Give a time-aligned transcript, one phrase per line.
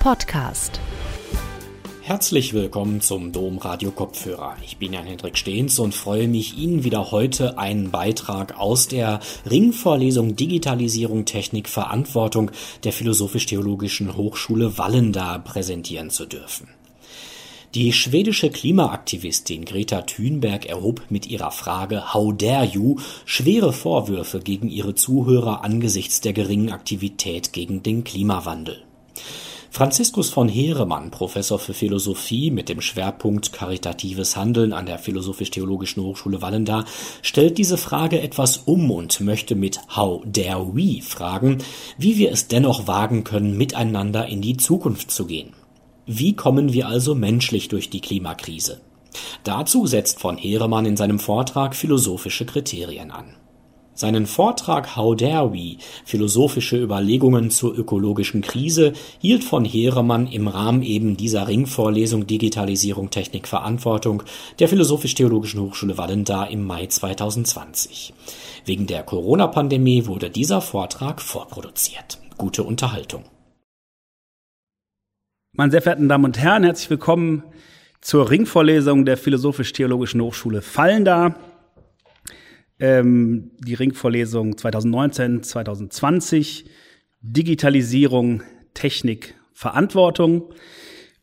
[0.00, 0.80] Podcast.
[2.00, 4.56] Herzlich willkommen zum Dom Radio Kopfhörer.
[4.64, 9.20] Ich bin Jan Hendrik Stehns und freue mich, Ihnen wieder heute einen Beitrag aus der
[9.48, 12.50] Ringvorlesung Digitalisierung, Technik, Verantwortung
[12.82, 16.68] der Philosophisch-Theologischen Hochschule Wallenda präsentieren zu dürfen.
[17.74, 22.96] Die schwedische Klimaaktivistin Greta Thunberg erhob mit ihrer Frage How dare you
[23.26, 28.82] schwere Vorwürfe gegen ihre Zuhörer angesichts der geringen Aktivität gegen den Klimawandel.
[29.72, 36.42] Franziskus von Heeremann, Professor für Philosophie mit dem Schwerpunkt Karitatives Handeln an der Philosophisch-Theologischen Hochschule
[36.42, 36.84] Wallenda,
[37.22, 41.58] stellt diese Frage etwas um und möchte mit How dare we fragen,
[41.96, 45.52] wie wir es dennoch wagen können, miteinander in die Zukunft zu gehen.
[46.04, 48.80] Wie kommen wir also menschlich durch die Klimakrise?
[49.44, 53.36] Dazu setzt von Heeremann in seinem Vortrag philosophische Kriterien an.
[54.00, 55.76] Seinen Vortrag How Dare We?
[56.06, 63.46] Philosophische Überlegungen zur ökologischen Krise hielt von Heeremann im Rahmen eben dieser Ringvorlesung Digitalisierung, Technik,
[63.46, 64.22] Verantwortung
[64.58, 68.14] der Philosophisch-Theologischen Hochschule Wallenda im Mai 2020.
[68.64, 72.16] Wegen der Corona-Pandemie wurde dieser Vortrag vorproduziert.
[72.38, 73.24] Gute Unterhaltung.
[75.52, 77.42] Meine sehr verehrten Damen und Herren, herzlich willkommen
[78.00, 81.34] zur Ringvorlesung der Philosophisch-Theologischen Hochschule Fallenda.
[82.80, 86.64] Ähm, die Ringvorlesung 2019, 2020,
[87.20, 88.42] Digitalisierung,
[88.74, 90.54] Technik, Verantwortung.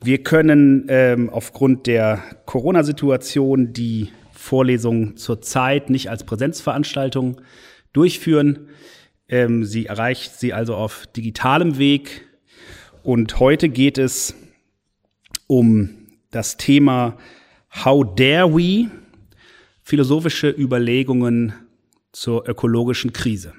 [0.04, 7.42] Wir können ähm, aufgrund der Corona-Situation die Vorlesung zurzeit nicht als Präsenzveranstaltung
[7.94, 8.70] durchführen.
[9.28, 12.28] Ähm, sie erreicht sie also auf digitalem Weg
[13.02, 14.36] und heute geht es
[15.48, 17.18] um das Thema
[17.86, 18.90] How dare we?
[19.90, 21.54] Philosophische Überlegungen
[22.12, 23.54] zur ökologischen Krise.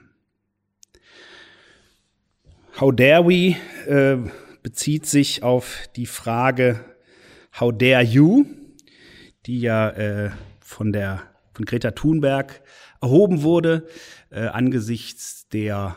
[2.79, 4.19] How dare we äh,
[4.63, 6.85] bezieht sich auf die Frage
[7.59, 8.45] How dare you,
[9.47, 10.31] die ja äh,
[10.61, 11.23] von der
[11.55, 12.61] von Greta Thunberg
[13.01, 13.87] erhoben wurde
[14.29, 15.97] äh, angesichts der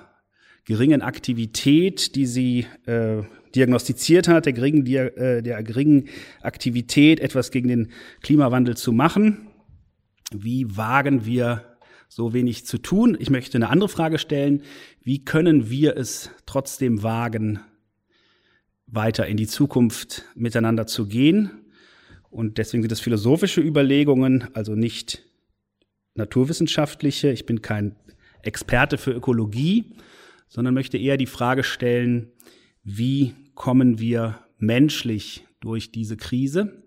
[0.64, 6.08] geringen Aktivität, die sie äh, diagnostiziert hat, der geringen, äh, der geringen
[6.41, 7.91] Aktivität, etwas gegen den
[8.22, 9.50] Klimawandel zu machen.
[10.34, 11.78] Wie wagen wir
[12.08, 13.18] so wenig zu tun?
[13.19, 14.64] Ich möchte eine andere Frage stellen.
[15.02, 17.59] Wie können wir es trotzdem wagen,
[18.88, 21.52] weiter in die Zukunft miteinander zu gehen?
[22.30, 25.24] Und deswegen sind es philosophische Überlegungen, also nicht
[26.16, 27.30] naturwissenschaftliche.
[27.31, 27.96] Ich bin kein
[28.41, 29.96] Experte für Ökologie,
[30.47, 32.31] sondern möchte eher die Frage stellen,
[32.84, 36.81] wie kommen wir menschlich durch diese Krise?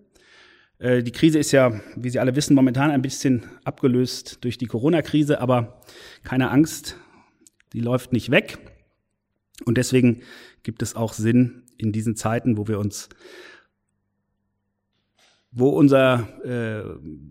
[0.84, 4.66] Äh, die Krise ist ja, wie Sie alle wissen, momentan ein bisschen abgelöst durch die
[4.66, 5.80] Corona-Krise, aber
[6.24, 6.98] keine Angst,
[7.72, 8.58] die läuft nicht weg.
[9.64, 10.20] Und deswegen
[10.62, 13.08] gibt es auch Sinn in diesen Zeiten, wo wir uns
[15.56, 16.82] wo unser, äh,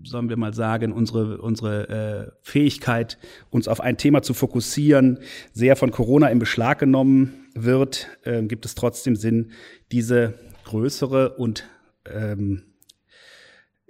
[0.08, 3.18] sollen wir mal sagen, unsere, unsere äh, Fähigkeit,
[3.50, 5.20] uns auf ein Thema zu fokussieren,
[5.52, 9.52] sehr von Corona in Beschlag genommen wird, äh, gibt es trotzdem Sinn,
[9.92, 11.66] diese größere und
[12.06, 12.64] ähm,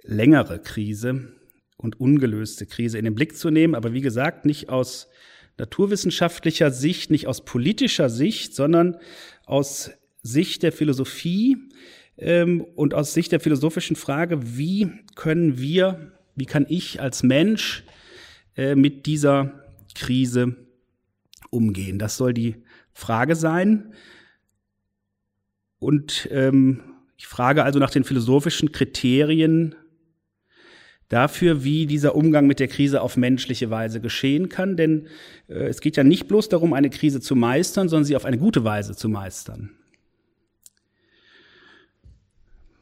[0.04, 1.32] längere Krise
[1.76, 3.74] und ungelöste Krise in den Blick zu nehmen.
[3.74, 5.08] Aber wie gesagt, nicht aus
[5.58, 8.96] naturwissenschaftlicher Sicht, nicht aus politischer Sicht, sondern
[9.46, 9.90] aus
[10.22, 11.56] Sicht der Philosophie,
[12.16, 17.84] ähm, und aus Sicht der philosophischen Frage, wie können wir, wie kann ich als Mensch
[18.56, 20.56] äh, mit dieser Krise
[21.50, 21.98] umgehen?
[21.98, 22.56] Das soll die
[22.92, 23.94] Frage sein.
[25.78, 26.82] Und ähm,
[27.16, 29.74] ich frage also nach den philosophischen Kriterien
[31.14, 34.76] dafür, wie dieser Umgang mit der Krise auf menschliche Weise geschehen kann.
[34.76, 35.06] Denn
[35.48, 38.36] äh, es geht ja nicht bloß darum, eine Krise zu meistern, sondern sie auf eine
[38.36, 39.70] gute Weise zu meistern.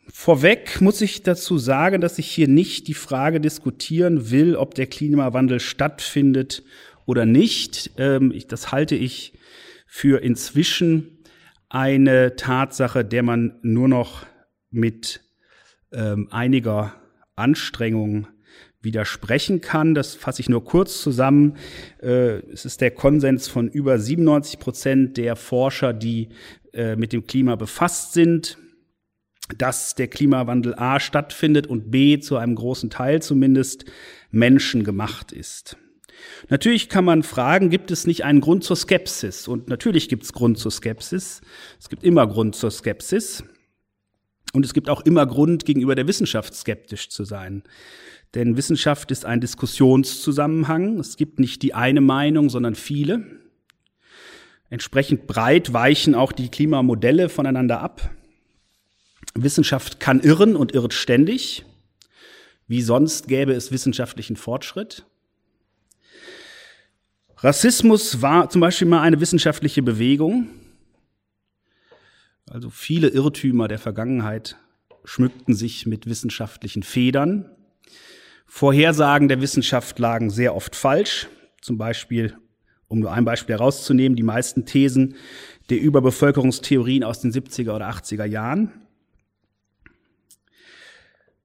[0.08, 4.86] Vorweg muss ich dazu sagen, dass ich hier nicht die Frage diskutieren will, ob der
[4.86, 6.62] Klimawandel stattfindet
[7.04, 7.90] oder nicht.
[7.98, 9.34] Ähm, das halte ich
[9.86, 11.18] für inzwischen
[11.68, 14.24] eine Tatsache, der man nur noch
[14.70, 15.20] mit
[15.92, 16.94] ähm, einiger
[17.36, 18.28] Anstrengung
[18.80, 19.94] widersprechen kann.
[19.94, 21.56] Das fasse ich nur kurz zusammen.
[22.00, 26.28] Äh, es ist der Konsens von über 97 Prozent der Forscher, die
[26.72, 28.58] äh, mit dem Klima befasst sind
[29.58, 33.84] dass der Klimawandel A stattfindet und B zu einem großen Teil zumindest
[34.30, 35.76] menschengemacht ist.
[36.48, 39.48] Natürlich kann man fragen, gibt es nicht einen Grund zur Skepsis?
[39.48, 41.40] Und natürlich gibt es Grund zur Skepsis.
[41.80, 43.44] Es gibt immer Grund zur Skepsis.
[44.52, 47.62] Und es gibt auch immer Grund, gegenüber der Wissenschaft skeptisch zu sein.
[48.34, 50.98] Denn Wissenschaft ist ein Diskussionszusammenhang.
[50.98, 53.26] Es gibt nicht die eine Meinung, sondern viele.
[54.70, 58.10] Entsprechend breit weichen auch die Klimamodelle voneinander ab.
[59.34, 61.64] Wissenschaft kann irren und irrt ständig.
[62.66, 65.04] Wie sonst gäbe es wissenschaftlichen Fortschritt.
[67.38, 70.48] Rassismus war zum Beispiel mal eine wissenschaftliche Bewegung.
[72.52, 74.58] Also viele Irrtümer der Vergangenheit
[75.04, 77.48] schmückten sich mit wissenschaftlichen Federn.
[78.44, 81.28] Vorhersagen der Wissenschaft lagen sehr oft falsch.
[81.62, 82.36] Zum Beispiel,
[82.88, 85.14] um nur ein Beispiel herauszunehmen, die meisten Thesen
[85.70, 88.70] der Überbevölkerungstheorien aus den 70er oder 80er Jahren.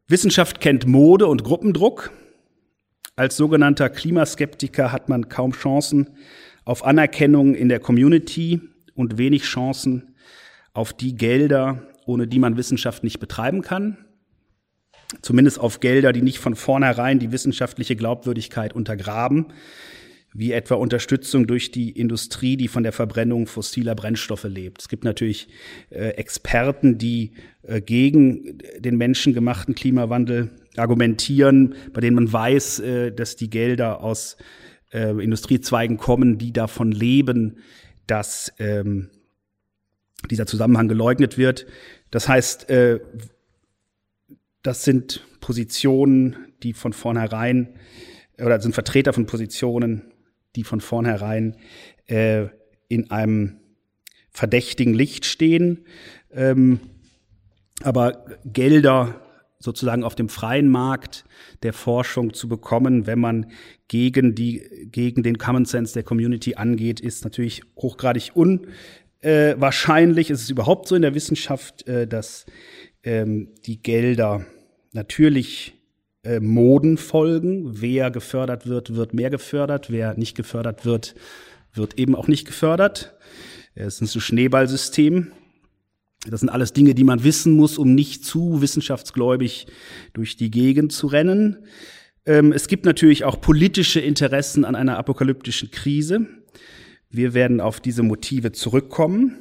[0.09, 2.11] Wissenschaft kennt Mode und Gruppendruck.
[3.15, 6.17] Als sogenannter Klimaskeptiker hat man kaum Chancen
[6.65, 8.59] auf Anerkennung in der Community
[8.93, 10.13] und wenig Chancen
[10.77, 13.97] auf die Gelder, ohne die man Wissenschaft nicht betreiben kann.
[15.23, 19.47] Zumindest auf Gelder, die nicht von vornherein die wissenschaftliche Glaubwürdigkeit untergraben,
[20.33, 24.81] wie etwa Unterstützung durch die Industrie, die von der Verbrennung fossiler Brennstoffe lebt.
[24.81, 25.47] Es gibt natürlich
[25.89, 27.31] äh, Experten, die
[27.63, 34.37] äh, gegen den menschengemachten Klimawandel argumentieren, bei denen man weiß, äh, dass die Gelder aus
[34.93, 37.57] äh, Industriezweigen kommen, die davon leben,
[38.05, 39.09] dass ähm,
[40.29, 41.67] dieser Zusammenhang geleugnet wird.
[42.11, 42.99] Das heißt, äh,
[44.63, 47.75] das sind Positionen, die von vornherein
[48.39, 50.11] oder sind Vertreter von Positionen,
[50.55, 51.55] die von vornherein
[52.07, 52.47] äh,
[52.87, 53.59] in einem
[54.29, 55.85] verdächtigen Licht stehen.
[56.31, 56.79] Ähm,
[57.83, 59.21] aber Gelder
[59.59, 61.25] sozusagen auf dem freien Markt
[61.63, 63.51] der Forschung zu bekommen, wenn man
[63.87, 68.31] gegen die, gegen den Common Sense der Community angeht, ist natürlich hochgradig
[69.23, 70.29] unwahrscheinlich.
[70.29, 72.45] es ist überhaupt so in der Wissenschaft, äh, dass
[73.03, 74.45] ähm, die Gelder
[74.93, 75.73] natürlich
[76.23, 77.81] äh, Moden folgen.
[77.81, 79.89] Wer gefördert wird, wird mehr gefördert.
[79.89, 81.15] Wer nicht gefördert wird,
[81.73, 83.15] wird eben auch nicht gefördert.
[83.75, 85.31] Es ist ein Schneeballsystem.
[86.29, 89.67] Das sind alles Dinge, die man wissen muss, um nicht zu wissenschaftsgläubig
[90.13, 91.65] durch die Gegend zu rennen.
[92.25, 96.27] Ähm, es gibt natürlich auch politische Interessen an einer apokalyptischen Krise.
[97.09, 99.37] Wir werden auf diese Motive zurückkommen.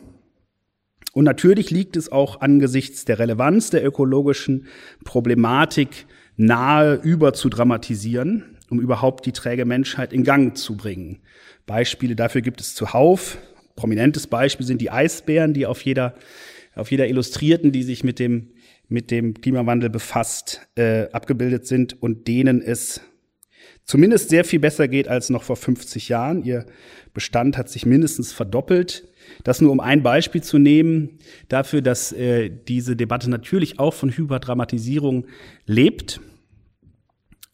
[1.13, 4.67] Und natürlich liegt es auch angesichts der Relevanz der ökologischen
[5.05, 11.21] Problematik nahe über zu dramatisieren, um überhaupt die träge Menschheit in Gang zu bringen.
[11.65, 13.39] Beispiele dafür gibt es zuhauf.
[13.77, 16.15] Prominentes Beispiel sind die Eisbären, die auf jeder
[16.77, 18.51] auf jeder Illustrierten, die sich mit dem,
[18.89, 23.01] mit dem Klimawandel befasst, äh, abgebildet sind und denen es
[23.85, 26.45] zumindest sehr viel besser geht als noch vor 50 Jahren.
[26.45, 26.67] Ihr
[27.17, 29.09] Bestand hat sich mindestens verdoppelt.
[29.43, 31.19] Das nur um ein Beispiel zu nehmen
[31.49, 35.27] dafür, dass äh, diese Debatte natürlich auch von Hyperdramatisierung
[35.65, 36.21] lebt.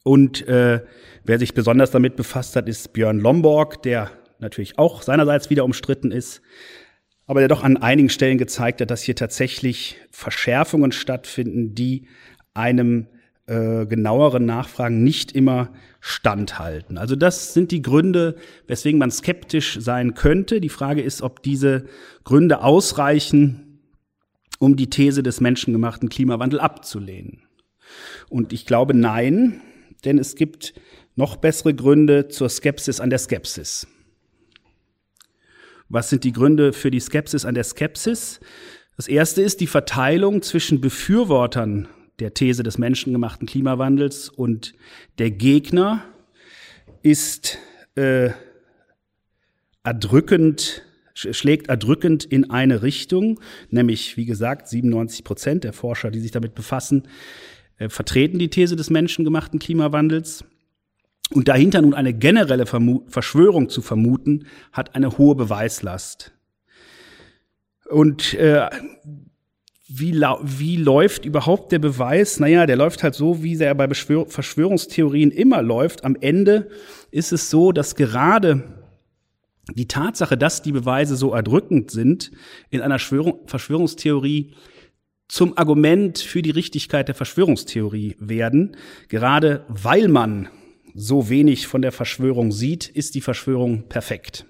[0.03, 0.81] Und äh,
[1.23, 4.11] wer sich besonders damit befasst hat, ist Björn Lomborg, der
[4.41, 6.43] natürlich auch seinerseits wieder umstritten ist,
[7.29, 12.09] aber der doch an einigen Stellen gezeigt hat, dass hier tatsächlich Verschärfungen stattfinden, die
[12.53, 13.06] einem
[13.52, 15.69] äh, genaueren Nachfragen nicht immer
[16.00, 16.96] standhalten.
[16.96, 20.58] Also das sind die Gründe, weswegen man skeptisch sein könnte.
[20.58, 21.84] Die Frage ist, ob diese
[22.25, 23.78] Gründe ausreichen,
[24.58, 27.43] um die These des menschengemachten Klimawandel abzulehnen.
[28.31, 29.60] Und ich glaube nein,
[30.06, 30.72] denn es gibt
[31.14, 33.87] noch bessere Gründe zur Skepsis an der Skepsis.
[35.90, 38.40] Was sind die Gründe für die Skepsis an der Skepsis?
[38.97, 41.88] Das erste ist die Verteilung zwischen Befürwortern
[42.23, 44.75] der These des menschengemachten Klimawandels und
[45.19, 46.05] der Gegner
[47.02, 47.59] ist
[47.97, 48.31] äh,
[49.83, 50.83] erdrückend,
[51.14, 56.55] schlägt erdrückend in eine Richtung, nämlich wie gesagt 97 Prozent der Forscher, die sich damit
[56.55, 57.09] befassen,
[57.79, 60.45] äh, vertreten die These des menschengemachten Klimawandels.
[61.31, 66.33] Und dahinter nun eine generelle Vermu Verschwörung zu vermuten, hat eine hohe Beweislast.
[67.88, 68.71] Und äh,
[69.94, 72.40] wie, wie läuft überhaupt der Beweis?
[72.40, 76.04] Naja, der läuft halt so, wie er bei Beschwör Verschwörungstheorien immer läuft.
[76.04, 76.68] Am Ende
[77.11, 78.84] ist es so, dass gerade
[79.75, 82.32] die Tatsache, dass die Beweise so erdrückend sind,
[82.70, 84.54] in einer Schwörung Verschwörungstheorie
[85.28, 88.76] zum Argument für die Richtigkeit der Verschwörungstheorie werden,
[89.08, 90.49] gerade weil man
[90.94, 94.46] so wenig von der Verschwörung sieht, ist die Verschwörung perfekt.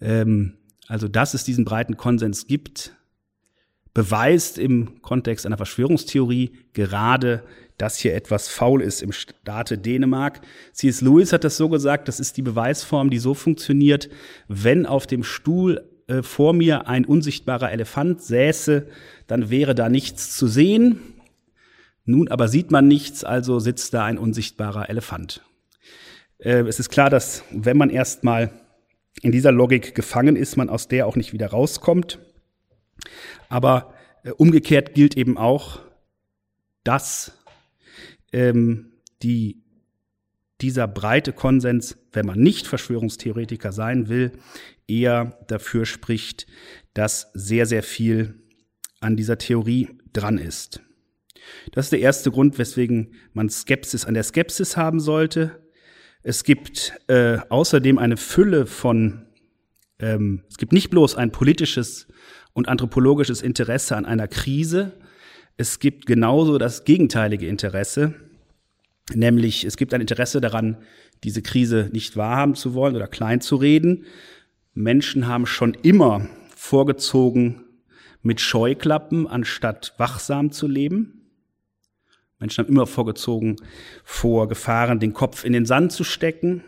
[0.00, 0.54] Ähm,
[0.88, 2.94] also, dass es diesen breiten Konsens gibt,
[3.94, 7.42] beweist im Kontext einer Verschwörungstheorie gerade,
[7.76, 10.40] dass hier etwas faul ist im Staate Dänemark.
[10.72, 11.00] C.S.
[11.00, 14.10] Lewis hat das so gesagt, das ist die Beweisform, die so funktioniert,
[14.48, 18.86] wenn auf dem Stuhl äh, vor mir ein unsichtbarer Elefant säße,
[19.26, 21.00] dann wäre da nichts zu sehen.
[22.04, 25.42] Nun aber sieht man nichts, also sitzt da ein unsichtbarer Elefant.
[26.38, 28.50] Äh, es ist klar, dass wenn man erstmal
[29.22, 32.18] in dieser Logik gefangen ist, man aus der auch nicht wieder rauskommt.
[33.48, 35.80] Aber äh, umgekehrt gilt eben auch,
[36.84, 37.32] dass
[38.32, 38.92] ähm,
[39.22, 39.62] die,
[40.60, 44.32] dieser breite Konsens, wenn man nicht Verschwörungstheoretiker sein will,
[44.86, 46.46] eher dafür spricht,
[46.94, 48.34] dass sehr, sehr viel
[49.00, 50.80] an dieser Theorie dran ist.
[51.72, 55.60] Das ist der erste Grund, weswegen man Skepsis an der Skepsis haben sollte.
[56.22, 59.26] Es gibt äh, außerdem eine Fülle von,
[59.98, 62.08] ähm, es gibt nicht bloß ein politisches
[62.60, 64.92] und anthropologisches Interesse an einer Krise,
[65.56, 68.14] es gibt genauso das gegenteilige Interesse,
[69.14, 70.76] nämlich es gibt ein Interesse daran,
[71.24, 74.04] diese Krise nicht wahrhaben zu wollen oder klein zu reden.
[74.74, 77.62] Menschen haben schon immer vorgezogen,
[78.20, 81.30] mit Scheuklappen anstatt wachsam zu leben.
[82.38, 83.56] Menschen haben immer vorgezogen,
[84.04, 86.62] vor Gefahren den Kopf in den Sand zu stecken.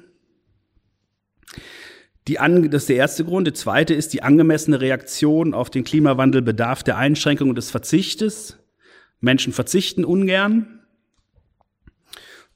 [2.29, 3.47] Die, das ist der erste Grund.
[3.47, 8.59] Der zweite ist die angemessene Reaktion auf den Klimawandel bedarf der Einschränkung und des Verzichtes.
[9.21, 10.81] Menschen verzichten ungern.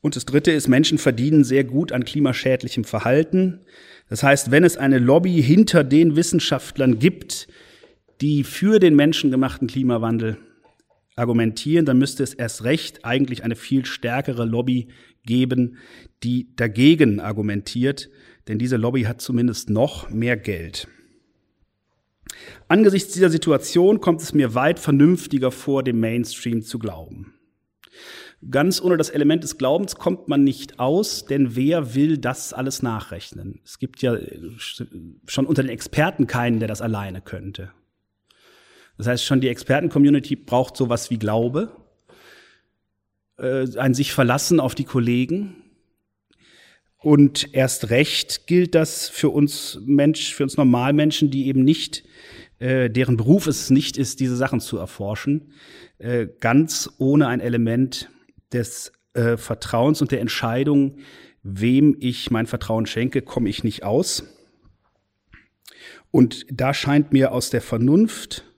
[0.01, 3.61] Und das dritte ist, Menschen verdienen sehr gut an klimaschädlichem Verhalten.
[4.09, 7.49] Das heißt, wenn es eine Lobby hinter den Wissenschaftlern gibt,
[8.21, 10.37] die für den menschengemachten Klimawandel
[11.17, 14.89] argumentieren, dann müsste es erst recht eigentlich eine viel stärkere Lobby
[15.25, 15.79] geben,
[16.23, 18.09] die dagegen argumentiert,
[18.49, 20.88] denn diese Lobby hat zumindest noch mehr Geld.
[22.69, 27.35] Angesichts dieser Situation kommt es mir weit vernünftiger vor, dem Mainstream zu glauben.
[28.50, 32.83] Ganz ohne das Element des Glaubens kommt man nicht aus, denn wer will das alles
[32.83, 33.61] nachrechnen?
[33.65, 34.17] Es gibt ja
[35.26, 37.73] schon unter den Experten keinen, der das alleine könnte.
[38.99, 41.71] Das heißt, schon die Experten-Community braucht sowas wie Glaube,
[43.38, 45.62] äh, ein sich verlassen auf die Kollegen.
[47.07, 52.03] Und erst recht gilt das für uns Mensch, für uns Normalmenschen, die eben nicht,
[52.59, 55.53] äh, deren Beruf es nicht ist, diese Sachen zu erforschen,
[55.99, 58.11] äh, ganz ohne ein Element
[58.53, 60.99] des äh, Vertrauens und der Entscheidung,
[61.45, 64.25] wem ich mein Vertrauen schenke, komme ich nicht aus.
[66.11, 68.53] Und da scheint mir aus der Vernunft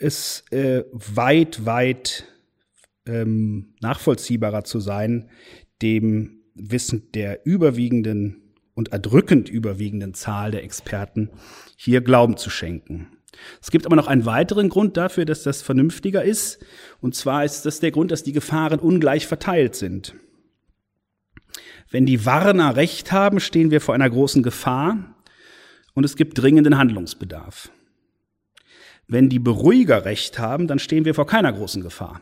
[0.00, 2.24] es äh, weit, weit
[3.06, 5.30] ähm, nachvollziehbarer zu sein,
[5.82, 8.36] dem Wissen der überwiegenden
[8.74, 11.30] und erdrückend überwiegenden Zahl der Experten
[11.76, 13.08] hier Glauben zu schenken.
[13.60, 16.58] Es gibt aber noch einen weiteren Grund dafür, dass das vernünftiger ist.
[17.00, 20.14] Und zwar ist das der Grund, dass die Gefahren ungleich verteilt sind.
[21.90, 25.16] Wenn die Warner recht haben, stehen wir vor einer großen Gefahr
[25.94, 27.70] und es gibt dringenden Handlungsbedarf.
[29.08, 32.20] Wenn die Beruhiger recht haben, dann stehen wir vor keiner großen Gefahr.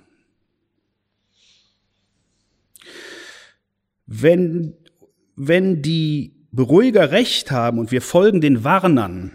[4.10, 4.72] Wenn,
[5.36, 9.32] wenn die Beruhiger recht haben und wir folgen den Warnern,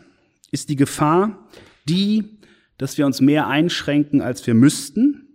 [0.51, 1.47] ist die Gefahr
[1.87, 2.39] die,
[2.79, 5.27] dass wir uns mehr einschränken, als wir müssten,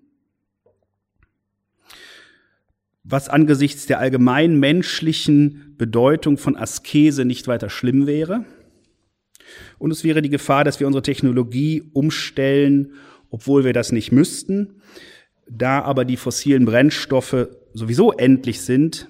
[3.04, 8.45] was angesichts der allgemein menschlichen Bedeutung von Askese nicht weiter schlimm wäre.
[9.78, 12.95] Und es wäre die Gefahr, dass wir unsere Technologie umstellen,
[13.30, 14.83] obwohl wir das nicht müssten.
[15.49, 19.09] Da aber die fossilen Brennstoffe sowieso endlich sind,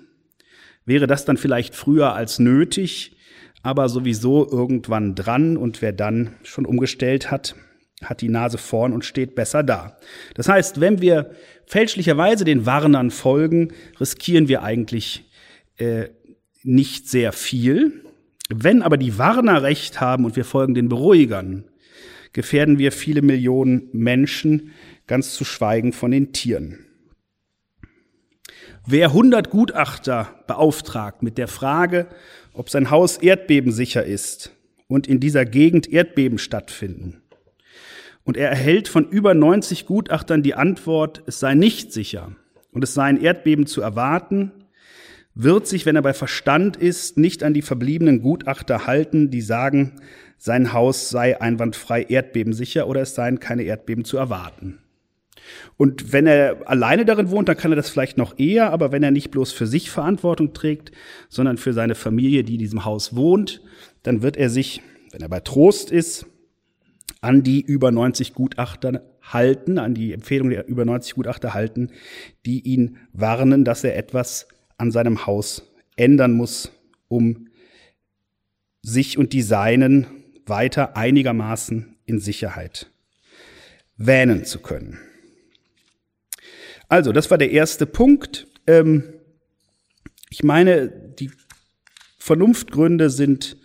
[0.89, 3.17] wäre das dann vielleicht früher als nötig,
[3.63, 5.57] aber sowieso irgendwann dran.
[5.57, 7.55] Und wer dann schon umgestellt hat,
[8.03, 9.99] hat die Nase vorn und steht besser da.
[10.35, 11.31] Das heißt, wenn wir
[11.67, 15.31] fälschlicherweise den Warnern folgen, riskieren wir eigentlich
[15.77, 16.09] äh,
[16.63, 18.05] nicht sehr viel.
[18.49, 21.65] Wenn aber die Warner recht haben und wir folgen den Beruhigern,
[22.33, 24.73] gefährden wir viele Millionen Menschen,
[25.07, 26.88] ganz zu schweigen von den Tieren.
[28.91, 32.07] Wer 100 Gutachter beauftragt mit der Frage,
[32.55, 34.53] ob sein Haus erdbebensicher ist
[34.87, 37.21] und in dieser Gegend Erdbeben stattfinden,
[38.25, 42.33] und er erhält von über 90 Gutachtern die Antwort, es sei nicht sicher
[42.73, 44.53] und es sei ein Erdbeben zu erwarten,
[45.35, 50.01] wird sich, wenn er bei Verstand ist, nicht an die verbliebenen Gutachter halten, die sagen,
[50.39, 54.79] sein Haus sei einwandfrei erdbebensicher oder es seien keine Erdbeben zu erwarten.
[55.77, 59.03] Und wenn er alleine darin wohnt, dann kann er das vielleicht noch eher, aber wenn
[59.03, 60.93] er nicht bloß für sich Verantwortung trägt,
[61.29, 63.63] sondern für seine Familie, die in diesem Haus wohnt,
[64.03, 66.27] dann wird er sich, wenn er bei Trost ist,
[67.21, 71.91] an die über 90 Gutachter halten, an die Empfehlung der über 90 Gutachter halten,
[72.47, 75.63] die ihn warnen, dass er etwas an seinem Haus
[75.97, 76.71] ändern muss,
[77.09, 77.49] um
[78.83, 80.07] sich und die Seinen
[80.47, 82.91] weiter einigermaßen in Sicherheit
[83.97, 84.99] wähnen zu können.
[86.89, 88.47] Also, das war der erste Punkt.
[88.67, 89.05] Ähm,
[90.31, 91.31] ich meine, die
[92.19, 93.57] Vernunftgründe sind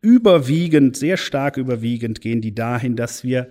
[0.00, 3.50] überwiegend, sehr stark überwiegend gehen die dahin, dass wir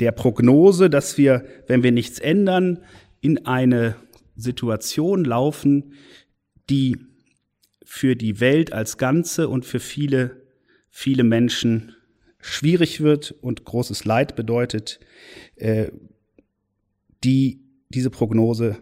[0.00, 2.80] der Prognose, dass wir, wenn wir nichts ändern,
[3.20, 3.96] in eine
[4.36, 5.94] Situation laufen,
[6.68, 6.98] die
[7.84, 10.42] für die Welt als Ganze und für viele,
[10.90, 11.94] viele Menschen
[12.40, 15.00] schwierig wird und großes Leid bedeutet,
[15.56, 15.90] äh,
[17.24, 18.78] die, diese Prognose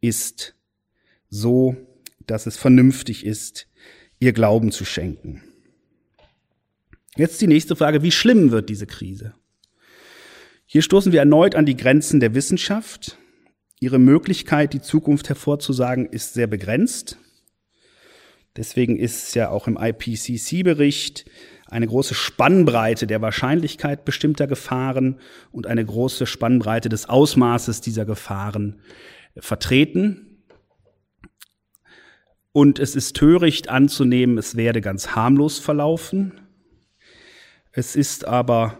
[0.00, 0.54] ist
[1.28, 1.76] so,
[2.26, 3.68] dass es vernünftig ist,
[4.18, 5.42] ihr Glauben zu schenken.
[7.16, 9.34] Jetzt die nächste Frage, wie schlimm wird diese Krise?
[10.66, 13.18] Hier stoßen wir erneut an die Grenzen der Wissenschaft.
[13.80, 17.18] Ihre Möglichkeit, die Zukunft hervorzusagen, ist sehr begrenzt.
[18.56, 21.26] Deswegen ist ja auch im IPCC-Bericht
[21.74, 25.18] eine große Spannbreite der Wahrscheinlichkeit bestimmter Gefahren
[25.50, 28.80] und eine große Spannbreite des Ausmaßes dieser Gefahren
[29.36, 30.44] vertreten.
[32.52, 36.40] Und es ist töricht anzunehmen, es werde ganz harmlos verlaufen.
[37.72, 38.78] Es ist aber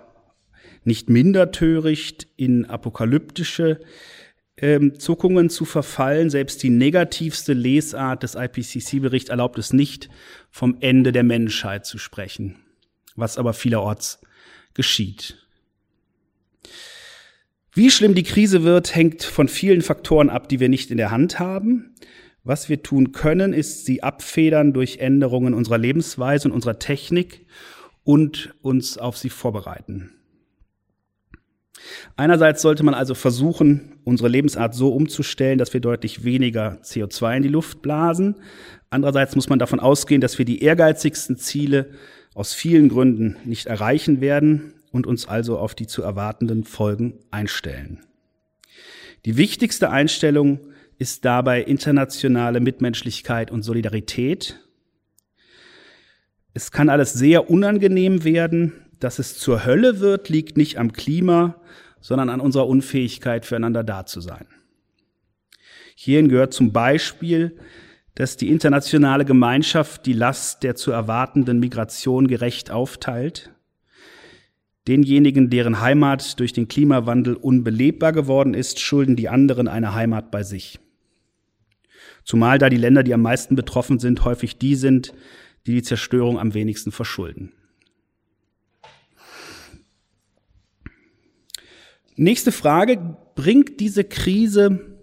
[0.84, 3.80] nicht minder töricht, in apokalyptische
[4.56, 6.30] ähm, Zuckungen zu verfallen.
[6.30, 10.08] Selbst die negativste Lesart des IPCC-Berichts erlaubt es nicht,
[10.50, 12.63] vom Ende der Menschheit zu sprechen,
[13.16, 14.21] was aber vielerorts
[14.75, 15.38] geschieht.
[17.73, 21.11] Wie schlimm die Krise wird, hängt von vielen Faktoren ab, die wir nicht in der
[21.11, 21.94] Hand haben.
[22.44, 27.47] Was wir tun können, ist sie abfedern durch Änderungen unserer Lebensweise und unserer Technik
[28.04, 30.12] und uns auf sie vorbereiten.
[32.16, 37.42] Einerseits sollte man also versuchen, unsere Lebensart so umzustellen, dass wir deutlich weniger CO2 in
[37.42, 38.37] die Luft blasen.
[38.90, 41.90] Andererseits muss man davon ausgehen, dass wir die ehrgeizigsten Ziele
[42.34, 48.04] aus vielen Gründen nicht erreichen werden und uns also auf die zu erwartenden Folgen einstellen.
[49.24, 50.60] Die wichtigste Einstellung
[50.98, 54.60] ist dabei internationale Mitmenschlichkeit und Solidarität.
[56.52, 58.73] Es kann alles sehr unangenehm werden.
[59.00, 61.60] Dass es zur Hölle wird, liegt nicht am Klima,
[62.00, 64.47] sondern an unserer Unfähigkeit, füreinander da zu sein.
[65.94, 67.58] Hierhin gehört zum Beispiel,
[68.14, 73.50] dass die internationale Gemeinschaft die Last der zu erwartenden Migration gerecht aufteilt.
[74.86, 80.42] Denjenigen, deren Heimat durch den Klimawandel unbelebbar geworden ist, schulden die anderen eine Heimat bei
[80.42, 80.78] sich.
[82.22, 85.12] Zumal da die Länder, die am meisten betroffen sind, häufig die sind,
[85.66, 87.52] die die Zerstörung am wenigsten verschulden.
[92.16, 94.98] Nächste Frage, bringt diese Krise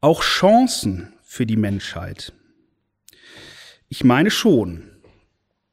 [0.00, 2.32] auch Chancen für die Menschheit?
[3.88, 4.84] Ich meine schon.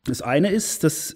[0.03, 1.15] Das eine ist, dass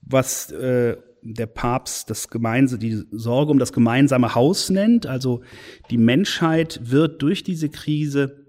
[0.00, 5.06] was äh, der Papst das gemeinsame, die Sorge um das gemeinsame Haus nennt.
[5.06, 5.42] Also
[5.90, 8.44] die Menschheit wird durch diese Krise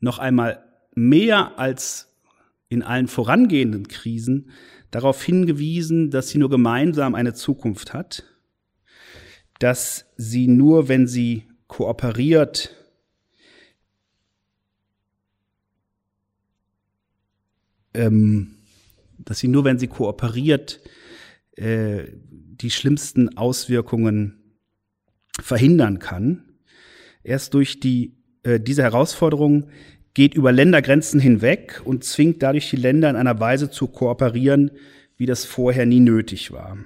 [0.00, 2.08] noch einmal mehr als
[2.68, 4.50] in allen vorangehenden Krisen
[4.90, 8.24] darauf hingewiesen, dass sie nur gemeinsam eine Zukunft hat
[9.60, 12.74] dass sie nur, wenn sie kooperiert,
[17.94, 18.56] ähm,
[19.18, 20.80] dass sie nur, wenn sie kooperiert,
[21.56, 24.56] äh, die schlimmsten Auswirkungen
[25.40, 26.44] verhindern kann.
[27.22, 29.68] Erst durch die, äh, diese Herausforderung
[30.14, 34.70] geht über Ländergrenzen hinweg und zwingt dadurch die Länder in einer Weise zu kooperieren,
[35.16, 36.78] wie das vorher nie nötig war.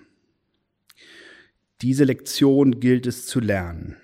[1.82, 3.96] Diese Lektion gilt es zu lernen.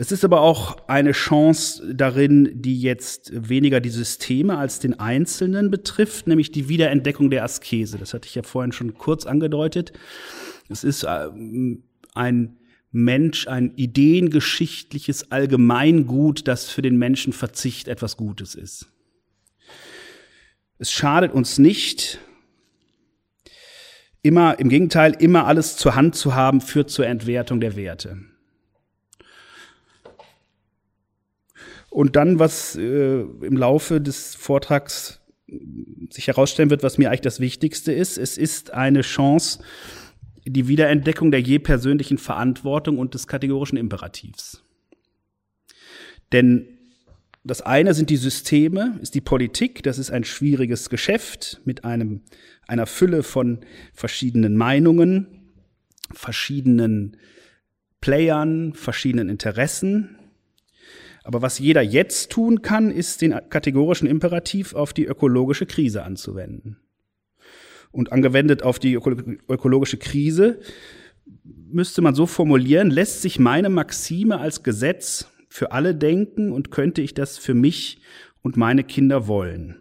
[0.00, 5.70] Es ist aber auch eine Chance darin, die jetzt weniger die Systeme als den Einzelnen
[5.70, 7.98] betrifft, nämlich die Wiederentdeckung der Askese.
[7.98, 9.92] Das hatte ich ja vorhin schon kurz angedeutet.
[10.70, 11.82] Es ist ähm,
[12.14, 12.56] ein
[12.90, 18.86] Mensch, ein ideengeschichtliches Allgemeingut, das für den Menschen Verzicht etwas Gutes ist.
[20.78, 22.20] Es schadet uns nicht,
[24.22, 28.29] immer, im Gegenteil, immer alles zur Hand zu haben, führt zur Entwertung der Werte.
[31.90, 35.20] Und dann, was äh, im Laufe des Vortrags
[36.10, 39.60] sich herausstellen wird, was mir eigentlich das Wichtigste ist, es ist eine Chance,
[40.46, 44.62] die Wiederentdeckung der je persönlichen Verantwortung und des kategorischen Imperativs.
[46.32, 46.78] Denn
[47.42, 52.22] das eine sind die Systeme, ist die Politik, das ist ein schwieriges Geschäft mit einem,
[52.68, 53.60] einer Fülle von
[53.92, 55.52] verschiedenen Meinungen,
[56.12, 57.16] verschiedenen
[58.00, 60.16] Playern, verschiedenen Interessen.
[61.22, 66.78] Aber was jeder jetzt tun kann, ist den kategorischen Imperativ auf die ökologische Krise anzuwenden.
[67.92, 70.60] Und angewendet auf die ökologische Krise
[71.44, 77.02] müsste man so formulieren, lässt sich meine Maxime als Gesetz für alle denken und könnte
[77.02, 78.00] ich das für mich
[78.42, 79.76] und meine Kinder wollen.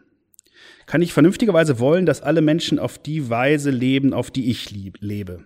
[0.85, 5.45] kann ich vernünftigerweise wollen, dass alle Menschen auf die Weise leben, auf die ich lebe.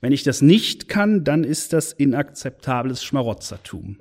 [0.00, 3.98] Wenn ich das nicht kann, dann ist das inakzeptables Schmarotzertum.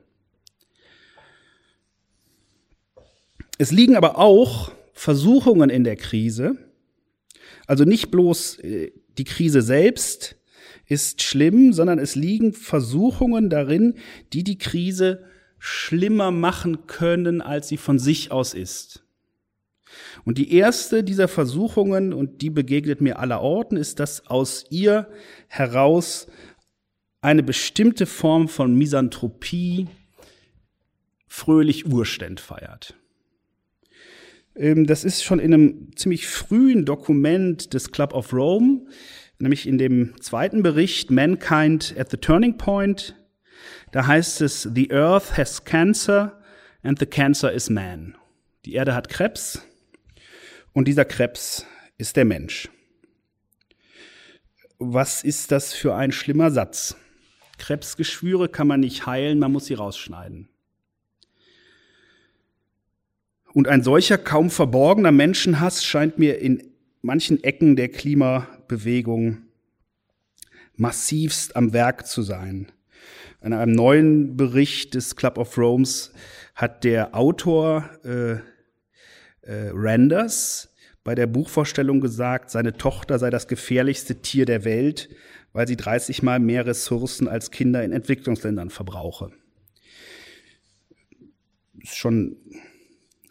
[3.58, 6.58] Es liegen aber auch Versuchungen in der Krise,
[7.66, 10.36] also nicht bloß äh, die Krise selbst
[10.86, 13.96] ist schlimm, sondern es liegen Versuchungen darin,
[14.32, 15.26] die die Krise
[15.60, 19.04] schlimmer machen können, als sie von sich aus ist.
[20.24, 25.10] Und die erste dieser Versuchungen, und die begegnet mir allerorten, ist, dass aus ihr
[25.48, 26.28] heraus
[27.22, 29.88] eine bestimmte Form von Misanthropie
[31.28, 32.96] fröhlich Urständ feiert.
[34.58, 38.86] Ähm, das ist schon in einem ziemlich frühen Dokument des Club of Rome,
[39.40, 43.16] nämlich in dem zweiten Bericht Mankind at the Turning Point.
[43.92, 46.42] Da heißt es, The Earth has cancer
[46.84, 48.16] and the cancer is man.
[48.66, 49.62] Die Erde hat Krebs
[50.74, 51.66] und dieser Krebs
[51.98, 52.70] ist der Mensch.
[54.80, 56.96] Was ist das für ein schlimmer Satz?
[57.58, 60.50] Krebsgeschwüre kann man nicht heilen, man muss sie rausschneiden.
[63.58, 66.62] Und ein solcher kaum verborgener Menschenhass scheint mir in
[67.02, 69.48] manchen Ecken der Klimabewegung
[70.76, 72.72] massivst am Werk zu sein.
[73.42, 76.14] In einem neuen Bericht des Club of Romes
[76.54, 78.34] hat der Autor äh,
[79.42, 80.72] äh, Randers
[81.04, 85.10] bei der Buchvorstellung gesagt, seine Tochter sei das gefährlichste Tier der Welt,
[85.54, 89.32] weil sie 30 mal mehr Ressourcen als Kinder in Entwicklungsländern verbrauche.
[91.82, 92.38] Ist schon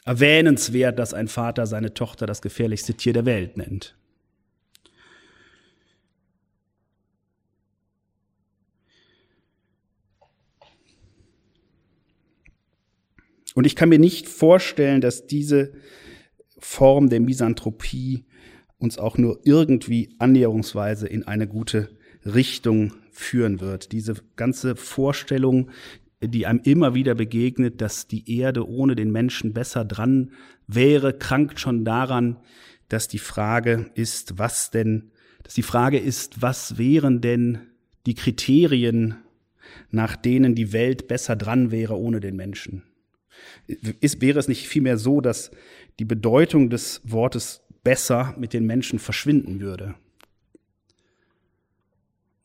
[0.06, 3.96] erwähnenswert, dass ein Vater seine Tochter das gefährlichste Tier der Welt nennt.
[13.54, 15.72] Und ich kann mir nicht vorstellen, dass diese
[16.58, 18.26] Form der Misanthropie
[18.78, 21.88] uns auch nur irgendwie annäherungsweise in eine gute
[22.24, 23.92] Richtung führen wird.
[23.92, 25.70] Diese ganze Vorstellung,
[26.28, 30.32] die einem immer wieder begegnet, dass die Erde ohne den Menschen besser dran
[30.66, 32.38] wäre, krankt schon daran,
[32.88, 35.10] dass die Frage ist, was denn,
[35.42, 37.58] dass die Frage ist, was wären denn
[38.06, 39.16] die Kriterien,
[39.90, 42.82] nach denen die Welt besser dran wäre ohne den Menschen?
[43.66, 45.50] Ist, wäre es nicht vielmehr so, dass
[45.98, 49.94] die Bedeutung des Wortes besser mit den Menschen verschwinden würde?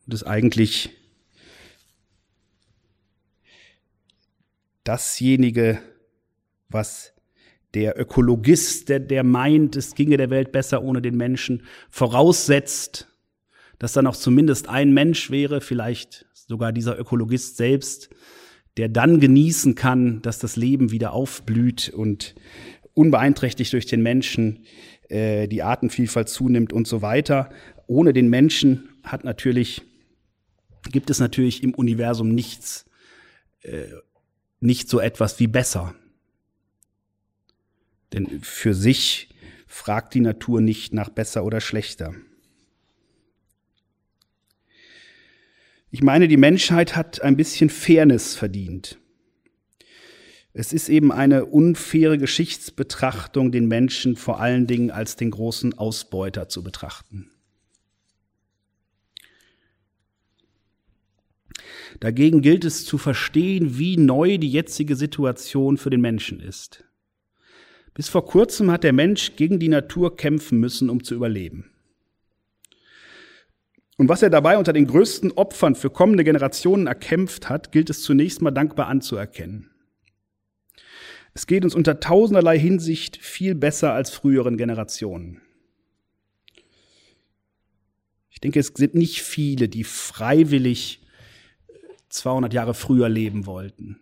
[0.08, 0.90] Es eigentlich
[4.84, 5.80] dasjenige,
[6.70, 7.14] was
[7.74, 13.08] der Ökologist, der, der meint, es ginge der Welt besser ohne den Menschen, voraussetzt,
[13.80, 18.10] dass dann auch zumindest ein Mensch wäre, vielleicht sogar dieser Ökologist selbst,
[18.78, 22.36] der dann genießen kann, dass das Leben wieder aufblüht und
[22.94, 24.66] unbeeinträchtigt durch den Menschen
[25.10, 27.50] äh, die Artenvielfalt zunimmt und so weiter.
[27.88, 29.82] Ohne den Menschen hat natürlich,
[30.92, 32.86] gibt es natürlich im Universum nichts,
[33.64, 33.86] äh,
[34.62, 35.94] nicht so etwas wie besser.
[38.14, 39.30] Denn für sich
[39.68, 42.14] fragt die Natur nicht nach besser oder schlechter.
[45.90, 48.98] Ich meine, die Menschheit hat ein bisschen Fairness verdient.
[50.54, 56.50] Es ist eben eine unfaire Geschichtsbetrachtung, den Menschen vor allen Dingen als den großen Ausbeuter
[56.50, 57.31] zu betrachten.
[62.02, 66.84] Dagegen gilt es zu verstehen, wie neu die jetzige Situation für den Menschen ist.
[67.94, 71.70] Bis vor kurzem hat der Mensch gegen die Natur kämpfen müssen, um zu überleben.
[73.98, 78.02] Und was er dabei unter den größten Opfern für kommende Generationen erkämpft hat, gilt es
[78.02, 79.70] zunächst mal dankbar anzuerkennen.
[81.36, 85.40] Es geht uns unter tausenderlei Hinsicht viel besser als früheren Generationen.
[88.32, 91.01] Ich denke, es sind nicht viele, die freiwillig
[92.12, 94.00] 200 Jahre früher leben wollten.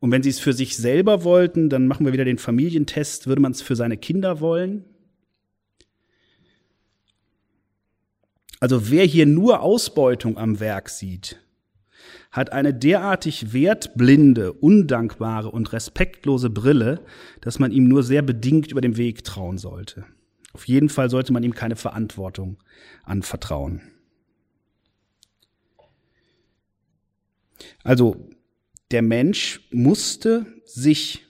[0.00, 3.40] Und wenn sie es für sich selber wollten, dann machen wir wieder den Familientest, würde
[3.40, 4.84] man es für seine Kinder wollen?
[8.58, 11.40] Also wer hier nur Ausbeutung am Werk sieht,
[12.32, 17.04] hat eine derartig wertblinde, undankbare und respektlose Brille,
[17.40, 20.04] dass man ihm nur sehr bedingt über den Weg trauen sollte.
[20.52, 22.56] Auf jeden Fall sollte man ihm keine Verantwortung
[23.04, 23.82] anvertrauen.
[27.82, 28.28] Also
[28.90, 31.26] der Mensch musste sich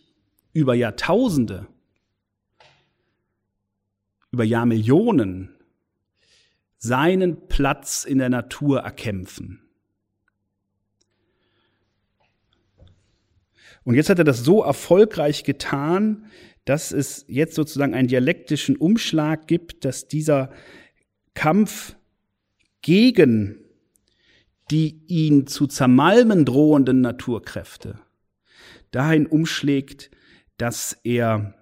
[0.52, 1.66] über Jahrtausende,
[4.30, 5.54] über Jahrmillionen
[6.78, 9.62] seinen Platz in der Natur erkämpfen.
[13.84, 16.26] Und jetzt hat er das so erfolgreich getan,
[16.64, 20.52] dass es jetzt sozusagen einen dialektischen Umschlag gibt, dass dieser
[21.34, 21.96] Kampf
[22.80, 23.61] gegen
[24.72, 28.00] die ihn zu zermalmen drohenden Naturkräfte
[28.90, 30.10] dahin umschlägt,
[30.56, 31.54] dass er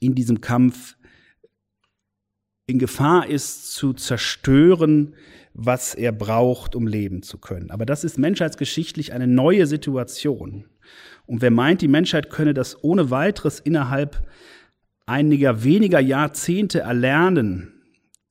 [0.00, 0.96] in diesem Kampf
[2.66, 5.14] in Gefahr ist zu zerstören,
[5.54, 7.70] was er braucht, um leben zu können.
[7.70, 10.64] Aber das ist menschheitsgeschichtlich eine neue Situation.
[11.26, 14.26] Und wer meint, die Menschheit könne das ohne weiteres innerhalb
[15.06, 17.74] einiger weniger Jahrzehnte erlernen,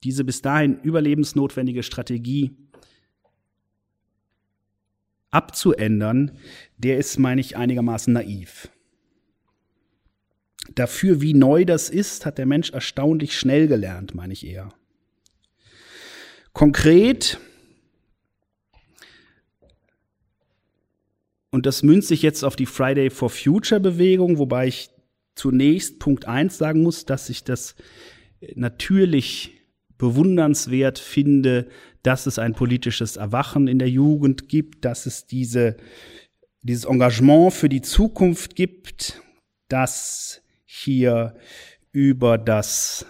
[0.03, 2.57] diese bis dahin überlebensnotwendige Strategie
[5.31, 6.37] abzuändern,
[6.77, 8.69] der ist, meine ich, einigermaßen naiv.
[10.75, 14.73] Dafür, wie neu das ist, hat der Mensch erstaunlich schnell gelernt, meine ich eher.
[16.53, 17.39] Konkret,
[21.49, 24.89] und das münzt sich jetzt auf die Friday for Future Bewegung, wobei ich
[25.35, 27.75] zunächst Punkt eins sagen muss, dass ich das
[28.55, 29.60] natürlich
[30.01, 31.67] bewundernswert finde,
[32.01, 35.77] dass es ein politisches Erwachen in der Jugend gibt, dass es diese,
[36.63, 39.21] dieses Engagement für die Zukunft gibt,
[39.69, 41.35] dass hier
[41.91, 43.05] über das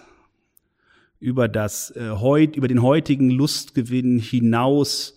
[1.18, 5.14] über das äh, heut, über den heutigen Lustgewinn hinaus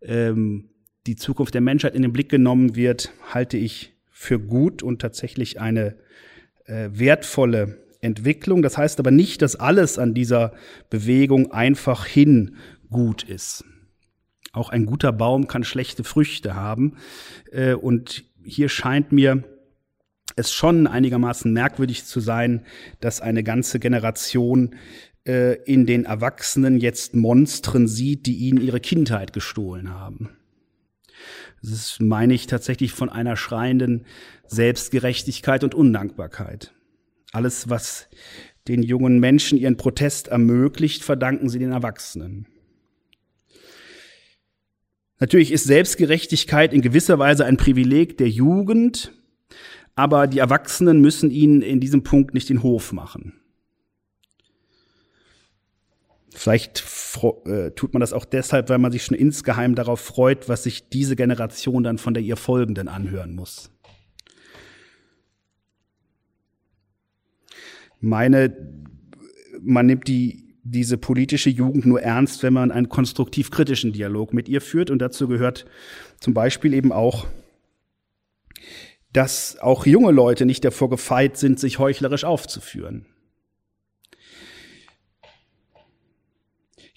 [0.00, 0.70] ähm,
[1.08, 5.60] die Zukunft der Menschheit in den Blick genommen wird, halte ich für gut und tatsächlich
[5.60, 5.96] eine
[6.66, 8.62] äh, wertvolle Entwicklung.
[8.62, 10.52] Das heißt aber nicht, dass alles an dieser
[10.90, 12.56] Bewegung einfach hin
[12.90, 13.64] gut ist.
[14.52, 16.96] Auch ein guter Baum kann schlechte Früchte haben.
[17.52, 19.44] Äh, und hier scheint mir
[20.36, 22.64] es schon einigermaßen merkwürdig zu sein,
[23.00, 24.76] dass eine ganze Generation
[25.26, 30.30] äh, in den Erwachsenen jetzt Monstren sieht, die ihnen ihre Kindheit gestohlen haben.
[31.62, 34.06] Das meine ich, tatsächlich von einer schreienden
[34.46, 36.72] Selbstgerechtigkeit und Undankbarkeit.
[37.32, 38.08] Alles, was
[38.68, 42.46] den jungen Menschen ihren Protest ermöglicht, verdanken sie den Erwachsenen.
[45.20, 49.12] Natürlich ist Selbstgerechtigkeit in gewisser Weise ein Privileg der Jugend,
[49.96, 53.40] aber die Erwachsenen müssen ihnen in diesem Punkt nicht den Hof machen.
[56.32, 56.84] Vielleicht
[57.46, 60.88] äh, tut man das auch deshalb, weil man sich schon insgeheim darauf freut, was sich
[60.88, 63.72] diese Generation dann von der ihr folgenden anhören muss.
[68.00, 68.54] Meine,
[69.60, 74.48] man nimmt die, diese politische Jugend nur ernst, wenn man einen konstruktiv kritischen Dialog mit
[74.48, 74.90] ihr führt.
[74.90, 75.66] Und dazu gehört
[76.20, 77.26] zum Beispiel eben auch,
[79.12, 83.06] dass auch junge Leute nicht davor gefeit sind, sich heuchlerisch aufzuführen.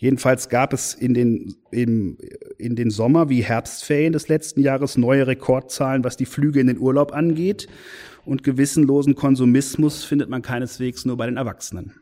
[0.01, 2.17] Jedenfalls gab es in den, in,
[2.57, 6.79] in den Sommer- wie Herbstferien des letzten Jahres neue Rekordzahlen, was die Flüge in den
[6.79, 7.67] Urlaub angeht.
[8.25, 11.93] Und gewissenlosen Konsumismus findet man keineswegs nur bei den Erwachsenen.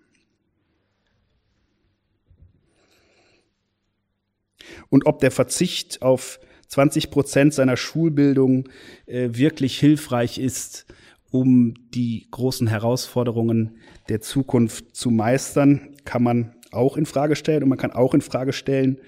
[4.88, 8.70] Und ob der Verzicht auf 20 Prozent seiner Schulbildung
[9.08, 10.86] äh, wirklich hilfreich ist,
[11.32, 13.76] um die großen Herausforderungen
[14.08, 17.64] der Zukunft zu meistern, kann man auch in Frage stellen.
[17.64, 19.00] Und man kann auch in Frage stellen,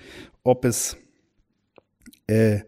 [0.44, 0.98] ob es
[2.28, 2.62] äh,